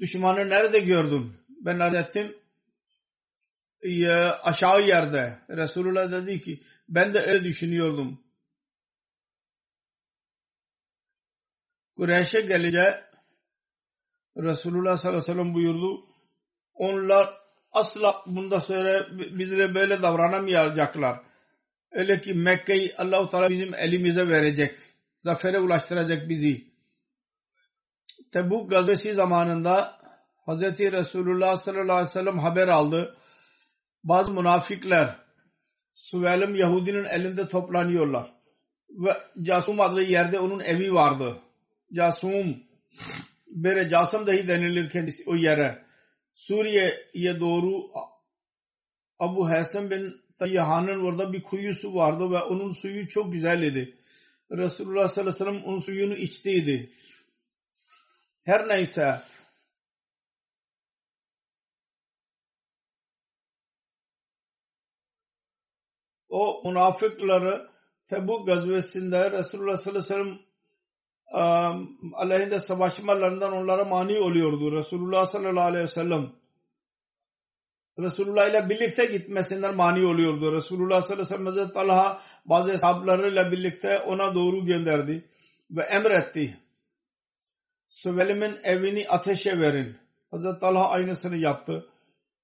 Düşmanı 0.00 0.48
nerede 0.48 0.78
gördün? 0.78 1.32
Ben 1.48 1.78
arz 1.78 1.96
ettim. 1.96 2.36
Ya, 3.82 4.40
aşağı 4.42 4.82
yerde. 4.82 5.38
Resulullah 5.50 6.12
dedi 6.12 6.40
ki 6.40 6.62
Ben 6.88 7.14
de 7.14 7.20
öyle 7.20 7.44
düşünüyordum. 7.44 8.24
Kureyş'e 11.96 12.40
gelince 12.40 13.04
Resulullah 14.36 14.96
sallallahu 14.96 15.22
aleyhi 15.22 15.38
ve 15.38 15.42
sellem 15.42 15.54
buyurdu. 15.54 16.06
Onlar 16.74 17.34
asla 17.72 18.22
bunda 18.26 18.60
söyle 18.60 19.06
bizlere 19.38 19.74
böyle 19.74 20.02
davranamayacaklar. 20.02 21.20
Öyle 21.90 22.20
ki 22.20 22.34
Mekke'yi 22.34 22.96
Allah-u 22.96 23.28
Teala 23.28 23.50
bizim 23.50 23.74
elimize 23.74 24.28
verecek. 24.28 24.78
Zafere 25.18 25.58
ulaştıracak 25.58 26.28
bizi. 26.28 26.68
Tebuk 28.32 28.70
gazvesi 28.70 29.14
zamanında 29.14 29.98
Hz. 30.46 30.62
Resulullah 30.80 31.56
sallallahu 31.56 31.92
aleyhi 31.92 32.08
ve 32.08 32.12
sellem 32.12 32.38
haber 32.38 32.68
aldı. 32.68 33.16
Bazı 34.04 34.32
münafıklar 34.32 35.18
Süvelim 35.94 36.54
Yahudinin 36.54 37.04
elinde 37.04 37.48
toplanıyorlar. 37.48 38.34
Ve 38.90 39.16
Casum 39.42 39.80
adlı 39.80 40.02
yerde 40.02 40.38
onun 40.38 40.60
evi 40.60 40.94
vardı. 40.94 41.40
Casum 41.92 42.62
böyle 43.46 43.88
Casım 43.88 44.26
dahi 44.26 44.48
denilir 44.48 44.90
kendisi 44.90 45.30
o 45.30 45.34
yere. 45.34 45.84
Suriye'ye 46.34 47.40
doğru 47.40 47.90
Abu 49.18 49.50
Hasan 49.50 49.90
bin 49.90 50.20
Tayyahan'ın 50.38 51.04
orada 51.04 51.32
bir 51.32 51.42
kuyusu 51.42 51.94
vardı 51.94 52.30
ve 52.30 52.42
onun 52.42 52.72
suyu 52.72 53.08
çok 53.08 53.32
güzel 53.32 53.62
idi. 53.62 53.98
Resulullah 54.50 55.08
sallallahu 55.08 55.34
aleyhi 55.34 55.50
ve 55.50 55.52
sellem 55.52 55.64
onun 55.64 55.78
suyunu 55.78 56.14
içtiydi. 56.14 56.90
Her 58.44 58.68
neyse 58.68 59.20
o 66.28 66.62
münafıkları 66.64 67.68
Tebuk 68.06 68.46
gazvesinde 68.46 69.30
Resulullah 69.30 69.76
sallallahu 69.76 70.14
aleyhi 70.14 70.30
ve 70.30 70.34
sellem 70.34 70.48
aleyhinde 72.14 72.58
savaşmalarından 72.58 73.52
onlara 73.52 73.84
mani 73.84 74.18
oluyordu. 74.18 74.72
Resulullah 74.72 75.26
sallallahu 75.26 75.64
aleyhi 75.64 75.84
ve 75.84 75.88
sellem 75.88 76.32
Resulullah 77.98 78.50
ile 78.50 78.68
birlikte 78.68 79.04
gitmesinden 79.04 79.76
mani 79.76 80.06
oluyordu. 80.06 80.52
Resulullah 80.52 81.02
sallallahu 81.02 81.34
aleyhi 81.34 81.34
ve 81.34 81.36
sellem 81.36 81.46
Hazreti 81.46 81.72
Talha 81.72 82.20
bazı 82.44 82.72
hesaplarıyla 82.72 83.52
birlikte 83.52 83.98
ona 83.98 84.34
doğru 84.34 84.66
gönderdi 84.66 85.28
ve 85.70 85.82
emretti. 85.82 86.58
Süvelim'in 87.88 88.58
evini 88.62 89.08
ateşe 89.08 89.60
verin. 89.60 89.96
Hazreti 90.30 90.60
Talha 90.60 90.88
aynısını 90.88 91.36
yaptı. 91.36 91.86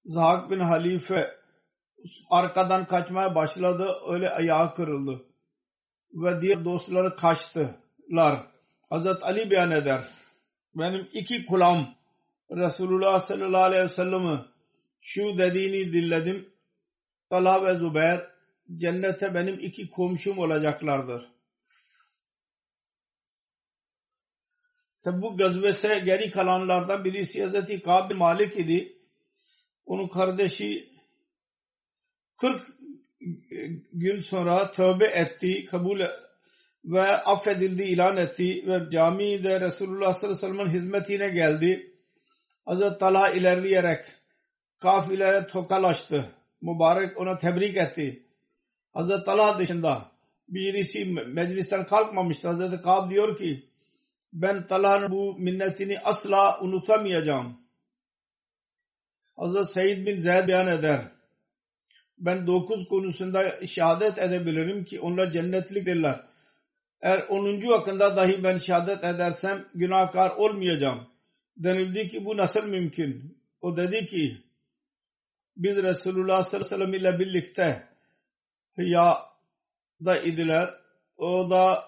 Zahak 0.05 0.51
bin 0.51 0.61
Halife 0.61 1.44
arkadan 2.31 2.87
kaçmaya 2.87 3.35
başladı. 3.35 3.97
Öyle 4.09 4.31
ayağı 4.31 4.75
kırıldı. 4.75 5.25
Ve 6.13 6.41
diğer 6.41 6.65
dostları 6.65 7.17
kaçtılar. 7.17 8.47
Hazreti 8.91 9.25
Ali 9.25 9.51
beyan 9.51 9.71
eder. 9.71 10.05
Benim 10.75 11.09
iki 11.13 11.47
kulam 11.47 11.95
Resulullah 12.51 13.21
sallallahu 13.21 13.63
aleyhi 13.63 13.85
ve 13.85 13.89
sellem'i 13.89 14.45
şu 15.01 15.39
dediğini 15.39 15.93
dinledim. 15.93 16.49
Talha 17.31 17.67
ve 17.67 17.79
Zübeyir 17.79 18.21
cennete 18.77 19.35
benim 19.35 19.59
iki 19.59 19.91
komşum 19.91 20.39
olacaklardır. 20.39 21.29
Tabi 25.05 25.23
bu 25.23 25.37
gazvese 25.37 25.99
geri 25.99 26.31
kalanlardan 26.31 27.05
birisi 27.05 27.47
Hz. 27.47 27.83
Kab 27.83 28.11
bin 28.11 28.17
Malik 28.17 28.57
idi. 28.57 28.99
Onun 29.87 30.09
kardeşi 30.09 30.94
40 32.41 32.63
gün 33.93 34.19
sonra 34.19 34.71
tövbe 34.71 35.07
etti, 35.07 35.65
kabul 35.65 36.01
ve 36.85 37.03
affedildi 37.03 37.83
ilan 37.83 38.17
etti 38.17 38.65
ve 38.67 38.91
camide 38.91 39.61
Resulullah 39.61 40.13
sallallahu 40.13 40.47
aleyhi 40.47 40.53
ve 40.53 40.57
sellem'in 40.57 40.81
hizmetine 40.81 41.29
geldi. 41.29 41.95
Hazreti 42.65 42.99
Talha 42.99 43.31
ilerleyerek 43.31 44.05
kafileye 44.79 45.47
tokalaştı. 45.47 46.31
Mübarek 46.63 47.21
ona 47.21 47.39
tebrik 47.39 47.77
etti. 47.77 48.27
Hazreti 48.93 49.23
Talha 49.23 49.59
dışında 49.59 50.11
birisi 50.49 51.05
meclisten 51.27 51.87
kalkmamıştı. 51.87 52.49
Hazreti 52.49 52.83
Kab 52.83 53.11
diyor 53.11 53.37
ki 53.37 53.69
ben 54.33 54.67
Talha'nın 54.67 55.11
bu 55.11 55.39
minnetini 55.39 56.01
asla 56.01 56.61
unutamayacağım. 56.61 57.61
Hazreti 59.37 59.73
Said 59.73 60.07
bin 60.07 60.17
Zeyd 60.17 60.49
beyan 60.49 60.67
eder. 60.67 61.14
Ben 62.19 62.47
dokuz 62.47 62.89
konusunda 62.89 63.67
şehadet 63.67 64.19
edebilirim 64.19 64.85
ki 64.85 65.01
onlar 65.01 65.31
cennetlikdirler. 65.31 66.21
Eğer 67.01 67.27
onuncu 67.29 67.73
hakkında 67.73 68.17
dahi 68.17 68.45
ben 68.45 68.57
şehadet 68.57 69.05
edersem 69.05 69.65
günahkar 69.75 70.31
olmayacağım. 70.31 71.07
Denildi 71.57 72.09
ki 72.09 72.25
bu 72.25 72.37
nasıl 72.37 72.65
mümkün? 72.65 73.39
O 73.61 73.77
dedi 73.77 74.07
ki 74.07 74.37
biz 75.57 75.77
Resulullah 75.77 76.43
sallallahu 76.43 76.75
aleyhi 76.75 76.93
ve 76.93 76.99
sellem 76.99 77.13
ile 77.13 77.19
birlikte 77.19 77.89
da 80.05 80.19
idiler. 80.19 80.75
O 81.17 81.51
da 81.51 81.85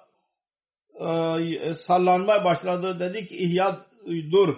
e, 1.64 1.74
sallanmaya 1.74 2.44
başladı. 2.44 3.00
Dedi 3.00 3.26
ki 3.26 3.36
ihya 3.36 3.86
dur. 4.06 4.56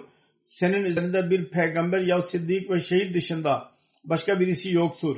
Senin 0.49 0.83
üzerinde 0.83 1.29
bir 1.29 1.49
peygamber 1.49 2.01
ya 2.01 2.21
siddik 2.21 2.69
ve 2.69 2.79
şehit 2.79 3.15
dışında 3.15 3.71
başka 4.03 4.39
birisi 4.39 4.73
yoktur. 4.73 5.17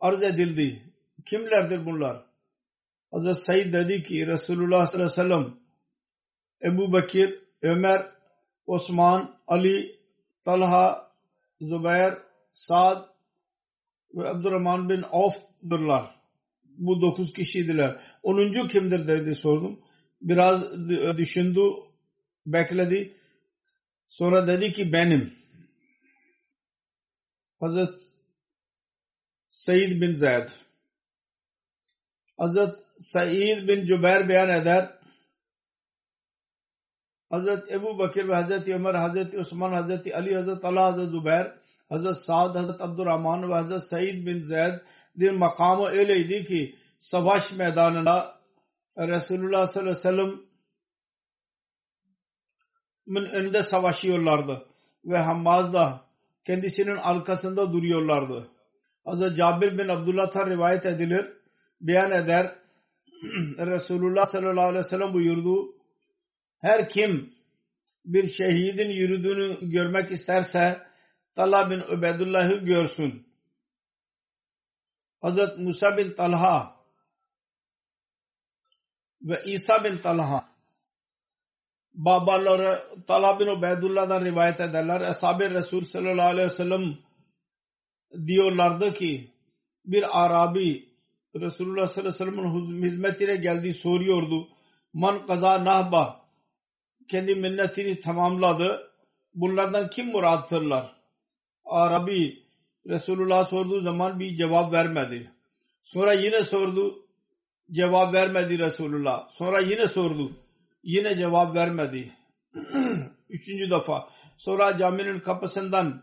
Arz 0.00 0.22
edildi. 0.22 0.82
Kimlerdir 1.26 1.86
bunlar? 1.86 2.24
Hazreti 3.10 3.40
Said 3.40 3.72
dedi 3.72 4.02
ki 4.02 4.26
Resulullah 4.26 4.86
sallallahu 4.86 5.20
aleyhi 5.20 5.30
ve 5.30 5.36
sellem 5.40 5.56
Ebu 6.62 6.92
Bekir, 6.92 7.40
Ömer, 7.62 8.06
Osman, 8.66 9.36
Ali, 9.46 9.96
Talha, 10.44 11.12
Zübeyir, 11.60 12.14
Sa'd 12.52 13.08
ve 14.14 14.28
Abdurrahman 14.28 14.88
bin 14.88 15.02
Avf'dırlar. 15.02 16.18
Bu 16.64 17.00
dokuz 17.00 17.32
kişiydiler. 17.32 18.00
Onuncu 18.22 18.66
kimdir 18.68 19.08
dedi 19.08 19.34
sordum. 19.34 19.80
Biraz 20.20 20.62
düşündü, 21.18 21.60
bekledi. 22.46 23.16
Sonra 24.08 24.46
dedi 24.46 24.72
ki 24.72 24.92
benim. 24.92 25.32
Hazret 27.60 27.90
Said 29.48 30.00
bin 30.00 30.14
Zayd. 30.14 30.48
Hazret 32.38 32.74
Said 32.98 33.68
bin 33.68 33.86
Cübeyr 33.86 34.28
beyan 34.28 34.48
eder. 34.48 34.98
Hazret 37.30 37.72
Ebu 37.72 37.98
Bakir 37.98 38.28
ve 38.28 38.34
Hazreti 38.34 38.74
Ömer, 38.74 38.94
Hazreti 38.94 39.38
Osman, 39.38 39.72
Hazreti 39.72 40.16
Ali, 40.16 40.34
Hazreti 40.34 40.66
Allah, 40.66 40.82
Hazreti 40.82 41.10
Zübeyir, 41.10 41.46
Hazreti 41.88 42.20
Sa'd, 42.20 42.54
Hazreti 42.54 42.82
Abdurrahman 42.82 43.50
ve 43.50 43.54
Hazreti 43.54 43.86
Said 43.86 44.26
bin 44.26 44.40
Zeyd'in 44.42 45.38
makamı 45.38 45.88
öyleydi 45.88 46.44
ki 46.44 46.78
savaş 47.00 47.52
meydanında 47.52 48.38
Resulullah 48.98 49.66
sallallahu 49.66 49.90
aleyhi 49.90 49.96
ve 49.96 50.00
sellem'in 53.06 53.24
önünde 53.24 53.62
savaşıyorlardı 53.62 54.66
ve 55.04 55.18
Hammaz 55.18 55.72
da 55.72 56.04
kendisinin 56.44 56.96
arkasında 56.96 57.72
duruyorlardı. 57.72 58.50
Hazreti 59.08 59.36
Cabir 59.36 59.78
bin 59.78 59.88
Abdullah'tan 59.88 60.50
rivayet 60.50 60.86
edilir, 60.86 61.32
beyan 61.80 62.12
eder. 62.12 62.58
Resulullah 63.58 64.24
sallallahu 64.24 64.64
aleyhi 64.64 64.84
ve 64.84 64.88
sellem 64.88 65.14
buyurdu. 65.14 65.74
Her 66.58 66.88
kim 66.88 67.34
bir 68.04 68.26
şehidin 68.26 68.90
yürüdüğünü 68.90 69.70
görmek 69.70 70.10
isterse 70.10 70.82
Talha 71.36 71.70
bin 71.70 71.80
Ubeydullah'ı 71.80 72.56
görsün. 72.56 73.26
Hazret 75.20 75.58
Musa 75.58 75.96
bin 75.96 76.12
Talha 76.12 76.76
ve 79.22 79.42
İsa 79.44 79.84
bin 79.84 79.98
Talha 79.98 80.48
babaları 81.94 82.82
Talha 83.06 83.40
bin 83.40 83.46
Ubeydullah'dan 83.46 84.24
rivayet 84.24 84.60
ederler. 84.60 85.00
Ashab-ı 85.00 85.50
Resul 85.50 85.84
sallallahu 85.84 86.28
aleyhi 86.28 86.48
ve 86.48 86.54
sellem 86.54 87.07
diyorlardı 88.26 88.94
bir 89.84 90.24
Arabi 90.24 90.88
Resulullah 91.36 91.86
sallallahu 91.86 92.22
aleyhi 92.22 92.36
ve 92.36 92.52
sellem'in 92.52 92.82
hizmetine 92.82 93.36
geldi 93.36 93.74
soruyordu. 93.74 94.48
Man 94.92 95.26
kaza 95.26 95.64
nahba 95.64 96.28
kendi 97.08 97.34
minnetini 97.34 98.00
tamamladı. 98.00 98.90
Bunlardan 99.34 99.90
kim 99.90 100.06
murattırlar? 100.06 100.96
Arabi 101.64 102.42
Resulullah 102.86 103.44
sorduğu 103.44 103.80
zaman 103.80 104.20
bir 104.20 104.36
cevap 104.36 104.72
vermedi. 104.72 105.32
Sonra 105.82 106.12
yine 106.12 106.42
sordu. 106.42 107.06
Cevap 107.72 108.14
vermedi 108.14 108.58
Resulullah. 108.58 109.28
Sonra 109.30 109.60
yine 109.60 109.88
sordu. 109.88 110.32
Yine 110.82 111.16
cevap 111.16 111.54
vermedi. 111.54 112.12
Üçüncü 113.28 113.70
defa. 113.70 114.08
Sonra 114.38 114.78
caminin 114.78 115.20
kapısından 115.20 116.02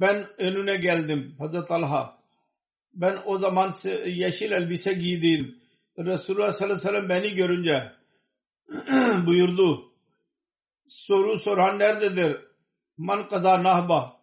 ben 0.00 0.26
önüne 0.38 0.76
geldim 0.76 1.34
Hazreti 1.38 1.68
Talha 1.68 2.18
Ben 2.94 3.18
o 3.26 3.38
zaman 3.38 3.72
yeşil 4.06 4.52
elbise 4.52 4.92
giydim. 4.92 5.58
Resulullah 5.98 6.52
sallallahu 6.52 6.78
aleyhi 6.78 6.94
ve 6.94 6.98
sellem 6.98 7.08
beni 7.08 7.34
görünce 7.34 7.92
buyurdu. 9.26 9.92
Soru 10.88 11.38
soran 11.38 11.78
nerededir? 11.78 12.36
Man 12.96 13.28
kaza 13.28 13.62
nahba. 13.62 14.20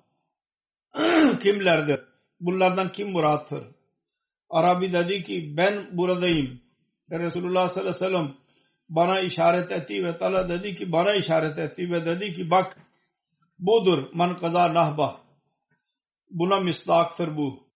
Kimlerdir? 1.43 1.99
Bunlardan 2.39 2.91
kim 2.91 3.12
murattır? 3.12 3.63
Arabi 4.49 4.93
dedi 4.93 5.23
ki 5.23 5.53
ben 5.57 5.97
buradayım. 5.97 6.62
Resulullah 7.12 7.69
sallallahu 7.69 7.95
aleyhi 7.95 8.05
ve 8.05 8.17
sellem 8.17 8.36
bana 8.89 9.19
işaret 9.19 9.71
etti 9.71 10.03
ve 10.03 10.17
Tala 10.17 10.49
dedi 10.49 10.75
ki 10.75 10.91
bana 10.91 11.15
işaret 11.15 11.57
etti 11.57 11.91
ve 11.91 12.05
dedi 12.05 12.34
ki 12.34 12.49
bak 12.49 12.77
budur 13.60 14.10
man 14.13 14.38
kaza 14.38 14.73
nahba. 14.73 15.20
Buna 16.31 16.59
mislaktır 16.59 17.37
bu. 17.37 17.67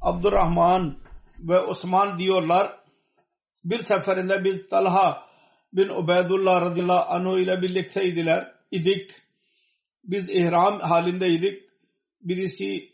Abdurrahman 0.00 0.98
ve 1.38 1.60
Osman 1.60 2.18
diyorlar 2.18 2.80
bir 3.64 3.80
seferinde 3.80 4.44
biz 4.44 4.68
Talha 4.68 5.26
bin 5.72 5.88
Ubeydullah 5.88 6.60
radıyallahu 6.60 7.14
anhu 7.14 7.38
ile 7.38 7.62
birlikteydiler 7.62 8.54
idik. 8.70 9.10
Biz 10.04 10.30
ihram 10.30 10.80
halindeydik. 10.80 11.62
Birisi 12.20 12.88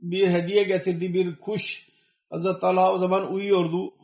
bir 0.00 0.28
hediye 0.28 0.62
getirdi 0.62 1.14
bir 1.14 1.36
kuş. 1.36 1.88
Hazreti 2.30 2.60
Talha 2.60 2.92
o 2.92 2.98
zaman 2.98 3.32
uyuyordu. 3.32 3.94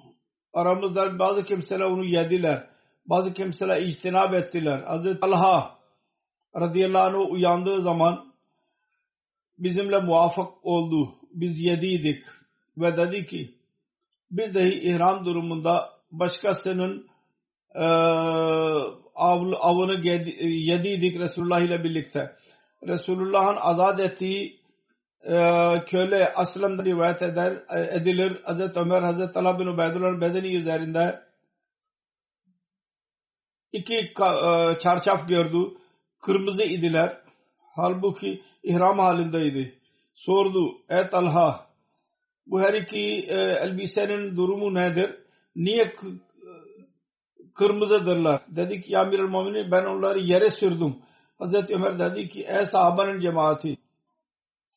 Aramızda 0.53 1.19
bazı 1.19 1.45
kimseler 1.45 1.85
onu 1.85 2.05
yediler. 2.05 2.71
Bazı 3.07 3.35
kimseler 3.35 3.83
içtinab 3.83 4.33
ettiler. 4.33 4.83
Hazreti 4.83 5.21
Talha 5.21 5.78
radıyallahu 6.61 7.23
anh 7.23 7.31
uyandığı 7.31 7.83
zaman 7.83 8.33
bizimle 9.59 9.99
muvafık 9.99 10.65
oldu. 10.67 11.15
Biz 11.33 11.61
yediydik 11.61 12.25
ve 12.79 12.97
dedi 12.97 13.27
ki 13.27 13.55
biz 14.31 14.55
dahi 14.55 14.75
ihram 14.75 15.25
durumunda 15.25 15.91
başkasının 16.11 17.09
e, 17.75 17.85
av, 19.15 19.53
avını 19.61 20.07
yediydik 20.47 21.19
Resulullah 21.19 21.61
ile 21.61 21.85
birlikte. 21.85 22.37
Resulullah'ın 22.87 23.57
azat 23.61 24.01
ettiği 24.01 24.61
e, 25.23 25.35
köle 25.87 26.35
aslamda 26.35 26.85
rivayet 26.85 27.23
eder, 27.23 27.63
edilir. 27.93 28.43
Hazreti 28.45 28.79
Ömer, 28.79 29.03
Hazreti 29.03 29.33
Talha 29.33 29.59
bin 29.59 29.67
Ubeydullah'ın 29.67 30.21
bedeni 30.21 30.57
üzerinde 30.57 31.23
iki 33.73 33.97
e, 33.97 34.79
çarşaf 34.79 35.29
gördü. 35.29 35.79
Kırmızı 36.21 36.65
idiler. 36.65 37.21
Halbuki 37.75 38.43
ihram 38.63 38.99
halindeydi. 38.99 39.79
Sordu. 40.15 40.79
Ey 40.89 41.09
Talha 41.11 41.69
bu 42.47 42.61
her 42.61 42.75
iki 42.75 42.99
e, 43.29 43.35
elbisenin 43.37 44.37
durumu 44.37 44.75
nedir? 44.75 45.15
Niye 45.57 45.95
kırmızıdırlar? 47.55 48.41
Dedik 48.49 48.91
ya 48.91 49.01
Amirul 49.01 49.29
Muminin 49.29 49.71
ben 49.71 49.85
onları 49.85 50.19
yere 50.19 50.51
sürdüm. 50.51 50.97
Hazreti 51.39 51.75
Ömer 51.75 51.99
dedi 51.99 52.29
ki 52.29 52.47
ey 52.49 52.65
sahabanın 52.65 53.21
cemaati 53.21 53.77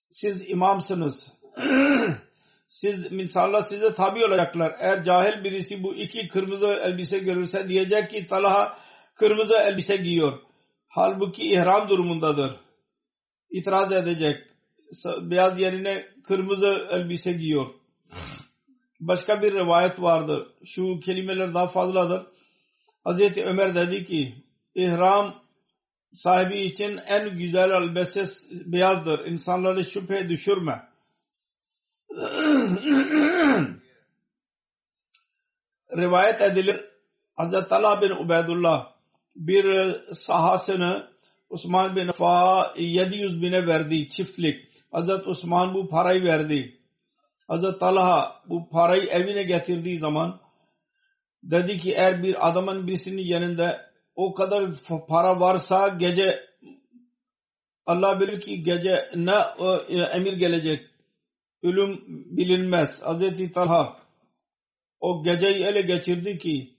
siz 0.10 0.50
imamsınız. 0.50 1.34
siz 2.70 3.12
insanlar 3.12 3.62
size 3.62 3.94
tabi 3.94 4.26
olacaklar. 4.26 4.76
Eğer 4.80 5.04
cahil 5.04 5.44
birisi 5.44 5.84
bu 5.84 5.96
iki 5.96 6.28
kırmızı 6.28 6.68
elbise 6.68 7.20
görürse 7.20 7.70
diyecek 7.70 8.10
ki 8.12 8.26
Talha 8.26 8.78
kırmızı 9.16 9.54
elbise 9.54 9.96
giyiyor. 9.96 10.40
Halbuki 10.94 11.44
ihram 11.54 11.90
durumundadır. 11.90 12.60
İtiraz 13.50 13.92
edecek. 13.92 14.48
Beyaz 15.22 15.60
yerine 15.60 16.06
kırmızı 16.24 16.88
elbise 16.92 17.32
giyiyor. 17.32 17.74
Başka 19.00 19.42
bir 19.42 19.54
rivayet 19.54 20.02
vardır. 20.02 20.48
Şu 20.66 21.00
kelimeler 21.00 21.54
daha 21.54 21.68
fazladır. 21.68 22.28
Hazreti 23.04 23.46
Ömer 23.46 23.76
dedi 23.76 24.06
ki 24.06 24.36
ihram 24.76 25.36
sahibi 26.14 26.60
için 26.60 26.98
en 26.98 27.38
güzel 27.38 27.72
elbise 27.72 28.26
beyazdır. 28.52 29.26
İnsanları 29.26 29.86
şüphe 29.86 30.30
düşürme. 30.30 30.82
Rivayet 35.98 36.42
edilir 36.42 36.86
Hazreti 37.36 37.68
Talha 37.68 38.02
bin 38.02 38.10
Ubeydullah 38.10 38.91
bir 39.36 39.96
sahasını 40.14 41.12
Osman 41.50 41.96
bin 41.96 42.12
Fa 42.12 42.74
700 42.78 43.42
bine 43.42 43.68
verdi 43.68 44.10
çiftlik. 44.10 44.84
Hazreti 44.92 45.30
Osman 45.30 45.74
bu 45.74 45.90
parayı 45.90 46.24
verdi. 46.24 46.78
Hazreti 47.48 47.80
Talha 47.80 48.42
bu 48.50 48.70
parayı 48.70 49.04
evine 49.04 49.44
getirdiği 49.44 50.00
zaman 50.00 50.40
dedi 51.44 51.78
ki 51.78 51.92
eğer 51.92 52.24
bir 52.24 52.50
adamın 52.50 52.88
birisinin 52.88 53.22
yanında 53.22 53.92
o 54.16 54.34
kadar 54.34 54.72
para 55.08 55.40
varsa 55.40 55.88
gece 55.88 56.52
Allah 57.86 58.20
bilir 58.20 58.42
ki 58.42 58.64
gece 58.64 59.10
ne 59.16 59.36
e, 59.90 59.98
emir 59.98 60.34
gelecek. 60.34 60.88
Ölüm 61.64 62.04
bilinmez. 62.38 63.02
Hazreti 63.02 63.52
Talha 63.52 63.98
o 65.00 65.24
geceyi 65.24 65.64
ele 65.64 65.82
geçirdi 65.82 66.38
ki 66.38 66.76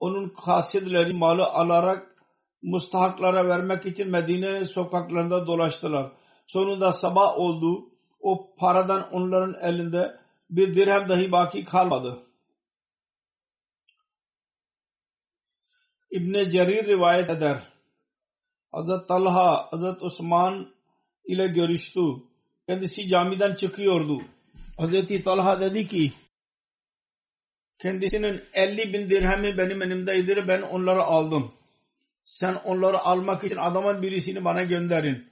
onun 0.00 0.32
hasidleri 0.36 1.12
malı 1.12 1.44
alarak 1.44 2.16
mustahaklara 2.62 3.48
vermek 3.48 3.86
için 3.86 4.10
Medine 4.10 4.64
sokaklarında 4.64 5.46
dolaştılar. 5.46 6.12
Sonunda 6.46 6.92
sabah 6.92 7.38
oldu. 7.38 7.88
O 8.20 8.54
paradan 8.56 9.12
onların 9.12 9.54
elinde 9.62 10.20
bir 10.50 10.74
dirhem 10.74 11.08
dahi 11.08 11.32
baki 11.32 11.64
kalmadı. 11.64 12.22
İbn 16.10 16.50
Cerir 16.50 16.86
rivayet 16.86 17.30
eder. 17.30 17.62
Hazret 18.72 19.08
Talha, 19.08 19.68
Hazret 19.70 20.02
Osman 20.02 20.74
ile 21.24 21.46
görüştü. 21.46 22.00
Kendisi 22.68 23.08
camiden 23.08 23.54
çıkıyordu. 23.54 24.22
Hazreti 24.78 25.22
Talha 25.22 25.60
dedi 25.60 25.86
ki 25.86 26.12
kendisinin 27.78 28.44
50 28.54 28.92
bin 28.92 29.08
dirhemi 29.08 29.58
benim 29.58 29.82
elimdeydi. 29.82 30.48
Ben 30.48 30.62
onları 30.62 31.02
aldım. 31.02 31.54
Sen 32.24 32.54
onları 32.54 32.98
almak 32.98 33.44
için 33.44 33.56
adamın 33.56 34.02
birisini 34.02 34.44
bana 34.44 34.62
gönderin. 34.62 35.28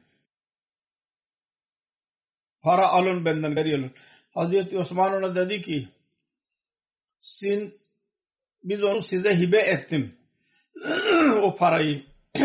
Para 2.62 2.88
alın 2.88 3.24
benden 3.24 3.56
alın. 3.56 3.92
Hazreti 4.30 4.78
Osman 4.78 5.12
ona 5.12 5.36
dedi 5.36 5.62
ki 5.62 5.88
Sin, 7.18 7.74
biz 8.62 8.82
onu 8.82 9.00
size 9.00 9.38
hibe 9.38 9.58
ettim. 9.58 10.18
o 11.42 11.56
parayı. 11.56 12.06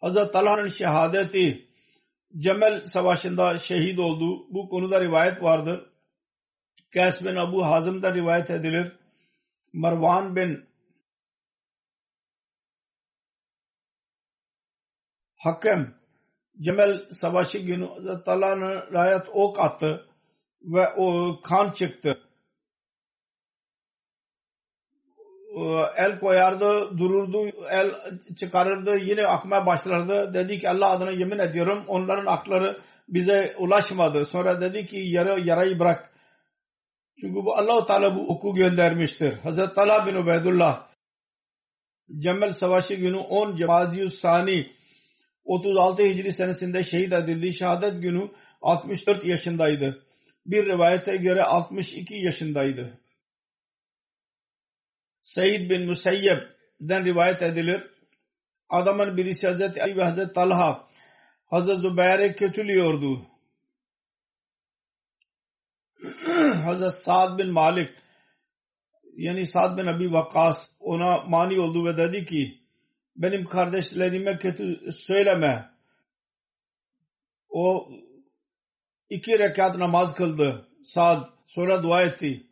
Hazreti 0.00 0.30
Talha'nın 0.30 0.66
şehadeti 0.66 1.68
Cemel 2.38 2.84
Savaşı'nda 2.84 3.58
şehit 3.58 3.98
oldu. 3.98 4.46
Bu 4.50 4.68
konuda 4.68 5.00
rivayet 5.00 5.42
vardır. 5.42 5.91
Kays 6.94 7.24
bin 7.24 7.36
Abu 7.36 7.66
Hazım'da 7.66 8.14
rivayet 8.14 8.50
edilir. 8.50 8.92
Marwan 9.72 10.36
bin 10.36 10.64
Hakem 15.36 15.94
Cemel 16.60 17.12
Savaşı 17.12 17.58
günü 17.58 17.86
Hazreti 17.86 18.92
rayet 18.92 19.28
ok 19.32 19.60
attı 19.60 20.06
ve 20.62 20.88
o 20.96 21.40
kan 21.40 21.72
çıktı. 21.72 22.18
el 25.96 26.18
koyardı, 26.20 26.98
dururdu, 26.98 27.50
el 27.70 27.94
çıkarırdı, 28.36 28.98
yine 28.98 29.26
akmaya 29.26 29.66
başlardı. 29.66 30.34
Dedi 30.34 30.58
ki 30.58 30.70
Allah 30.70 30.90
adına 30.90 31.10
yemin 31.10 31.38
ediyorum 31.38 31.84
onların 31.88 32.26
akları 32.26 32.80
bize 33.08 33.54
ulaşmadı. 33.58 34.24
Sonra 34.24 34.60
dedi 34.60 34.86
ki 34.86 34.98
yara, 34.98 35.38
yarayı 35.38 35.78
bırak. 35.78 36.11
Çünkü 37.20 37.34
bu 37.34 37.56
Allah 37.56 37.86
Teala 37.86 38.16
bu 38.16 38.28
oku 38.28 38.54
göndermiştir. 38.54 39.32
Hazreti 39.32 39.74
Talha 39.74 40.06
bin 40.06 40.14
Ubeydullah 40.14 40.88
Cemel 42.18 42.52
Savaşı 42.52 42.94
günü 42.94 43.16
10 43.16 43.56
Cemaziyus 43.56 44.14
Sani 44.14 44.72
36 45.44 46.02
Hicri 46.02 46.32
senesinde 46.32 46.84
şehit 46.84 47.12
edildi. 47.12 47.52
Şehadet 47.52 48.02
günü 48.02 48.30
64 48.62 49.24
yaşındaydı. 49.24 50.06
Bir 50.46 50.66
rivayete 50.66 51.16
göre 51.16 51.42
62 51.42 52.14
yaşındaydı. 52.14 53.00
Said 55.22 55.70
bin 55.70 55.86
Musayyeb'den 55.86 57.04
rivayet 57.04 57.42
edilir. 57.42 57.82
Adamın 58.68 59.16
birisi 59.16 59.46
Hazreti 59.46 59.82
Ali 59.82 59.96
ve 59.96 60.04
Hazreti 60.04 60.32
Talha 60.32 60.88
Hazreti 61.46 61.80
Zübeyir'e 61.80 62.34
kötülüyordu. 62.34 63.26
Hazreti 66.62 66.96
Sa'd 66.96 67.38
bin 67.38 67.50
Malik 67.50 67.90
yani 69.16 69.46
Sa'd 69.46 69.78
bin 69.78 69.86
Abi 69.86 70.12
Vakkas 70.12 70.70
ona 70.80 71.20
mani 71.20 71.60
oldu 71.60 71.84
ve 71.86 71.96
dedi 71.96 72.24
ki 72.24 72.58
benim 73.16 73.44
kardeşlerime 73.44 74.38
kötü 74.38 74.92
söyleme. 74.92 75.70
O 77.48 77.88
iki 79.10 79.38
rekat 79.38 79.76
namaz 79.76 80.14
kıldı. 80.14 80.68
Saat 80.84 81.30
sonra 81.46 81.82
dua 81.82 82.02
etti. 82.02 82.46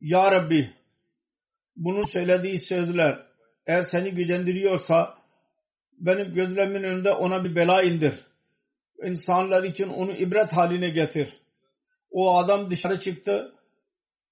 Ya 0.00 0.32
Rabbi 0.32 0.70
bunun 1.76 2.04
söylediği 2.04 2.58
sözler 2.58 3.26
eğer 3.66 3.82
seni 3.82 4.14
gücendiriyorsa 4.14 5.18
benim 5.98 6.34
gözlerimin 6.34 6.82
önünde 6.82 7.12
ona 7.12 7.44
bir 7.44 7.56
bela 7.56 7.82
indir. 7.82 8.14
İnsanlar 9.04 9.62
için 9.64 9.88
onu 9.88 10.12
ibret 10.12 10.52
haline 10.52 10.88
getir. 10.88 11.43
O 12.14 12.36
adam 12.36 12.70
dışarı 12.70 13.00
çıktı. 13.00 13.54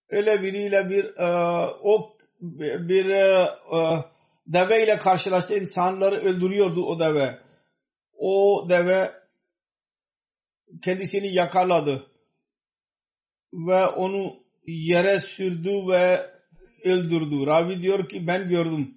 Öyle 0.08 0.42
biriyle 0.42 0.90
bir 0.90 1.04
e, 1.04 1.26
o 1.82 2.16
bir 2.40 3.06
e, 3.06 3.48
e, 3.76 4.04
deve 4.46 4.84
ile 4.84 4.96
karşılaştı. 4.96 5.58
İnsanları 5.58 6.16
öldürüyordu 6.16 6.84
o 6.86 6.98
deve. 6.98 7.38
O 8.18 8.66
deve 8.68 9.12
kendisini 10.82 11.34
yakaladı 11.34 12.06
ve 13.52 13.86
onu 13.86 14.36
yere 14.66 15.18
sürdü 15.18 15.70
ve 15.88 16.30
öldürdü. 16.84 17.46
Ravi 17.46 17.82
diyor 17.82 18.08
ki 18.08 18.26
ben 18.26 18.48
gördüm. 18.48 18.94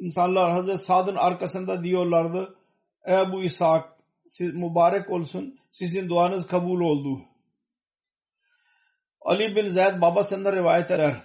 İnsanlar 0.00 0.52
Hazreti 0.52 0.84
Sad'ın 0.84 1.16
arkasında 1.16 1.84
diyorlardı. 1.84 2.54
Ey 3.04 3.32
bu 3.32 3.42
İshak 3.42 3.98
siz 4.26 4.54
mübarek 4.54 5.10
olsun. 5.10 5.58
Sizin 5.70 6.08
duanız 6.08 6.46
kabul 6.46 6.80
oldu. 6.80 7.28
Ali 9.20 9.56
bin 9.56 9.68
Zeyd 9.68 10.00
babasından 10.00 10.56
rivayet 10.56 10.90
eder. 10.90 11.16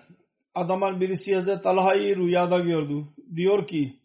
Adamın 0.55 1.01
birisi 1.01 1.35
Hazreti 1.35 1.61
Talha'yı 1.61 2.15
rüyada 2.15 2.59
gördü. 2.59 3.05
Diyor 3.35 3.67
ki 3.67 3.99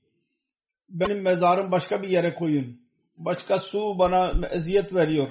benim 0.89 1.23
mezarım 1.23 1.71
başka 1.71 2.03
bir 2.03 2.09
yere 2.09 2.35
koyun. 2.35 2.81
Başka 3.17 3.59
su 3.59 3.99
bana 3.99 4.49
eziyet 4.51 4.95
veriyor. 4.95 5.29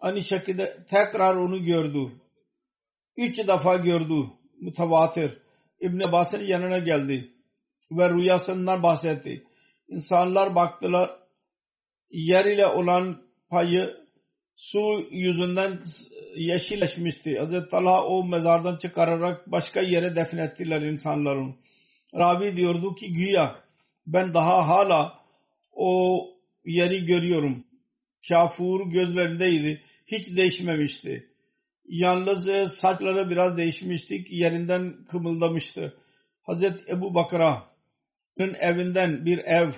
Aynı 0.00 0.22
şekilde 0.22 0.84
tekrar 0.90 1.36
onu 1.36 1.64
gördü. 1.64 2.12
Üç 3.16 3.38
defa 3.38 3.76
gördü. 3.76 4.26
Mütevatir. 4.60 5.38
İbn 5.80 6.00
Abbas'ın 6.00 6.40
yanına 6.40 6.78
geldi. 6.78 7.32
Ve 7.90 8.10
rüyasından 8.10 8.82
bahsetti. 8.82 9.44
İnsanlar 9.88 10.54
baktılar. 10.54 11.10
Yer 12.10 12.44
ile 12.44 12.66
olan 12.66 13.22
payı 13.48 13.96
su 14.54 15.08
yüzünden 15.10 15.78
yeşilleşmişti. 16.36 17.38
Hazreti 17.38 17.68
Talha 17.68 18.04
o 18.04 18.24
mezardan 18.24 18.76
çıkararak 18.76 19.52
başka 19.52 19.80
yere 19.80 20.16
defnettiler 20.16 20.82
insanların. 20.82 21.56
Ravi 22.14 22.56
diyordu 22.56 22.94
ki 22.94 23.12
güya 23.12 23.56
ben 24.06 24.34
daha 24.34 24.68
hala 24.68 25.20
o 25.72 26.20
yeri 26.64 27.06
görüyorum. 27.06 27.64
Kafur 28.28 28.90
gözlerindeydi. 28.90 29.82
Hiç 30.06 30.36
değişmemişti. 30.36 31.30
Yalnız 31.88 32.72
saçları 32.72 33.30
biraz 33.30 33.56
değişmişti. 33.56 34.24
Yerinden 34.30 35.04
kımıldamıştı. 35.04 35.96
Hazreti 36.42 36.92
Ebu 36.92 37.14
Bakra'nın 37.14 38.54
evinden 38.60 39.26
bir 39.26 39.38
ev 39.38 39.70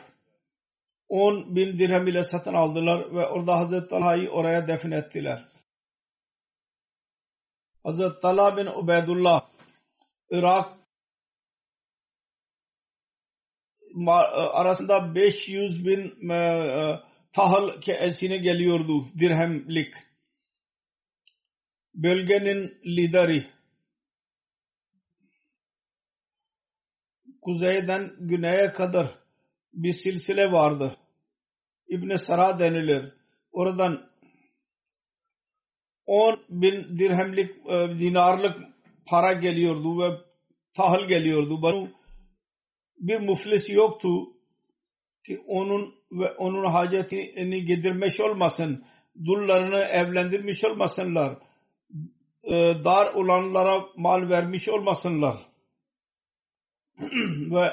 10 1.09 1.57
bin 1.57 1.79
dirhem 1.79 2.07
ile 2.07 2.25
satın 2.25 2.55
aldılar 2.55 3.15
ve 3.15 3.27
orada 3.27 3.59
Hazreti 3.59 3.89
Talha'yı 3.89 4.31
oraya 4.31 4.69
defnettiler. 4.69 5.45
Hazreti 7.85 8.21
Talha 8.21 8.57
bin 8.57 8.67
Ubeydullah 8.67 9.49
Irak 10.31 10.79
arasında 14.53 15.15
500 15.15 15.85
bin 15.87 16.31
e, 16.31 17.01
tahıl 17.33 17.71
esine 17.87 18.37
geliyordu 18.37 19.07
dirhemlik. 19.19 19.95
Bölgenin 21.95 22.81
lideri 22.87 23.47
kuzeyden 27.43 28.13
güneye 28.19 28.73
kadar 28.73 29.19
bir 29.73 29.93
silsile 29.93 30.53
vardı. 30.53 30.97
İbn 31.89 32.17
Sara 32.17 32.59
denilir. 32.59 33.13
Oradan 33.53 34.08
10 36.09 36.39
bin 36.49 36.99
dirhemlik 36.99 37.51
e, 37.67 37.99
dinarlık 37.99 38.57
para 39.07 39.33
geliyordu 39.33 40.03
ve 40.03 40.11
tahıl 40.75 41.09
geliyordu. 41.09 41.63
Bunun 41.63 41.95
bir 42.99 43.21
muflis 43.21 43.71
yoktu 43.71 44.09
ki 45.27 45.41
onun 45.47 45.95
ve 46.13 46.31
onun 46.33 46.65
hacetini 46.65 47.65
gidirmiş 47.65 48.21
olmasın. 48.21 48.85
Dullarını 49.25 49.79
evlendirmiş 49.79 50.65
olmasınlar. 50.65 51.39
E, 52.45 52.55
dar 52.85 53.15
olanlara 53.15 53.85
mal 53.97 54.31
vermiş 54.31 54.69
olmasınlar. 54.69 55.37
ve 57.51 57.71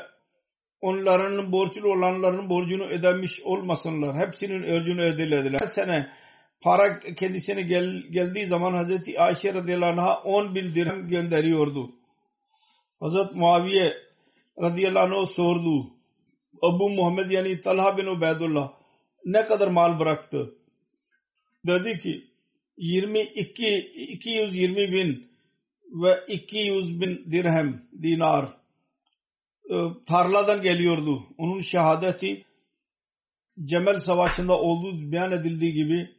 onların 0.81 1.51
borçlu 1.51 1.91
olanların 1.91 2.49
borcunu 2.49 2.83
ödemiş 2.83 3.41
olmasınlar. 3.41 4.27
Hepsinin 4.27 4.63
öcünü 4.63 5.01
ödelediler. 5.01 5.59
Her 5.61 5.67
sene 5.67 6.09
para 6.61 6.99
kendisine 6.99 7.61
gel, 7.61 8.03
geldiği 8.11 8.47
zaman 8.47 8.73
Hazreti 8.73 9.19
Ayşe 9.19 9.53
radıyallahu 9.53 9.91
anh'a 9.91 10.23
10 10.23 10.55
bin 10.55 10.75
dirhem 10.75 11.07
gönderiyordu. 11.07 11.91
Hazreti 12.99 13.35
Muaviye 13.35 13.93
radıyallahu 14.61 15.19
anh 15.19 15.25
sordu. 15.25 15.93
Abu 16.61 16.89
Muhammed 16.89 17.31
yani 17.31 17.61
Talha 17.61 17.97
bin 17.97 18.05
Ubeydullah 18.05 18.73
ne 19.25 19.45
kadar 19.45 19.67
mal 19.67 19.99
bıraktı? 19.99 20.55
Dedi 21.67 21.99
ki 21.99 22.27
22 22.77 23.77
220 24.11 24.91
bin 24.91 25.31
ve 25.91 26.23
200 26.27 27.01
bin 27.01 27.31
dirhem 27.31 27.83
dinar 28.03 28.57
e, 29.69 29.75
tarladan 30.05 30.61
geliyordu. 30.61 31.23
Onun 31.37 31.61
şehadeti 31.61 32.45
Cemel 33.65 33.99
Savaşı'nda 33.99 34.59
olduğu 34.59 35.11
beyan 35.11 35.31
edildiği 35.31 35.73
gibi 35.73 36.14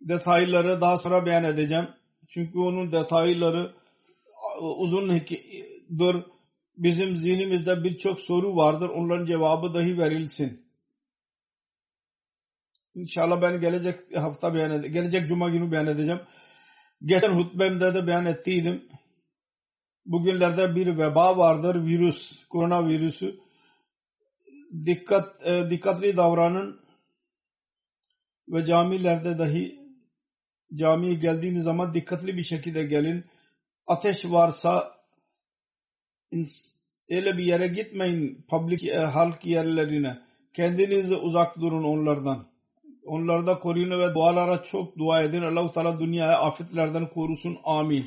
detayları 0.00 0.80
daha 0.80 0.98
sonra 0.98 1.26
beyan 1.26 1.44
edeceğim. 1.44 1.88
Çünkü 2.28 2.58
onun 2.58 2.92
detayları 2.92 3.74
uzundur. 4.60 6.22
Bizim 6.76 7.16
zihnimizde 7.16 7.84
birçok 7.84 8.20
soru 8.20 8.56
vardır. 8.56 8.88
Onların 8.88 9.26
cevabı 9.26 9.74
dahi 9.74 9.98
verilsin. 9.98 10.68
İnşallah 12.94 13.42
ben 13.42 13.60
gelecek 13.60 14.16
hafta 14.16 14.54
beyan 14.54 14.70
edeceğim. 14.70 14.94
Gelecek 14.94 15.28
cuma 15.28 15.48
günü 15.48 15.72
beyan 15.72 15.86
edeceğim. 15.86 16.20
Geçen 17.04 17.30
hutbemde 17.30 17.94
de 17.94 18.06
beyan 18.06 18.26
ettiydim 18.26 18.88
bugünlerde 20.08 20.74
bir 20.74 20.98
veba 20.98 21.38
vardır, 21.38 21.86
virüs, 21.86 22.46
koronavirüsü. 22.48 23.40
Dikkat, 24.86 25.46
e, 25.46 25.70
dikkatli 25.70 26.16
davranın 26.16 26.80
ve 28.48 28.64
camilerde 28.64 29.38
dahi 29.38 29.77
camiye 30.74 31.14
geldiğiniz 31.14 31.64
zaman 31.64 31.94
dikkatli 31.94 32.36
bir 32.36 32.42
şekilde 32.42 32.84
gelin. 32.84 33.24
Ateş 33.86 34.24
varsa 34.24 34.94
öyle 37.10 37.38
bir 37.38 37.44
yere 37.44 37.68
gitmeyin 37.68 38.44
public 38.48 38.90
e, 38.92 38.98
halk 38.98 39.46
yerlerine. 39.46 40.18
Kendinizi 40.54 41.14
uzak 41.14 41.56
durun 41.60 41.84
onlardan. 41.84 42.46
Onlarda 43.04 43.58
koruyun 43.58 44.00
ve 44.00 44.14
dualara 44.14 44.62
çok 44.62 44.98
dua 44.98 45.22
edin. 45.22 45.42
Allah-u 45.42 45.72
Teala 45.72 46.00
dünyaya 46.00 46.38
afetlerden 46.38 47.08
korusun. 47.08 47.58
Amin. 47.64 48.06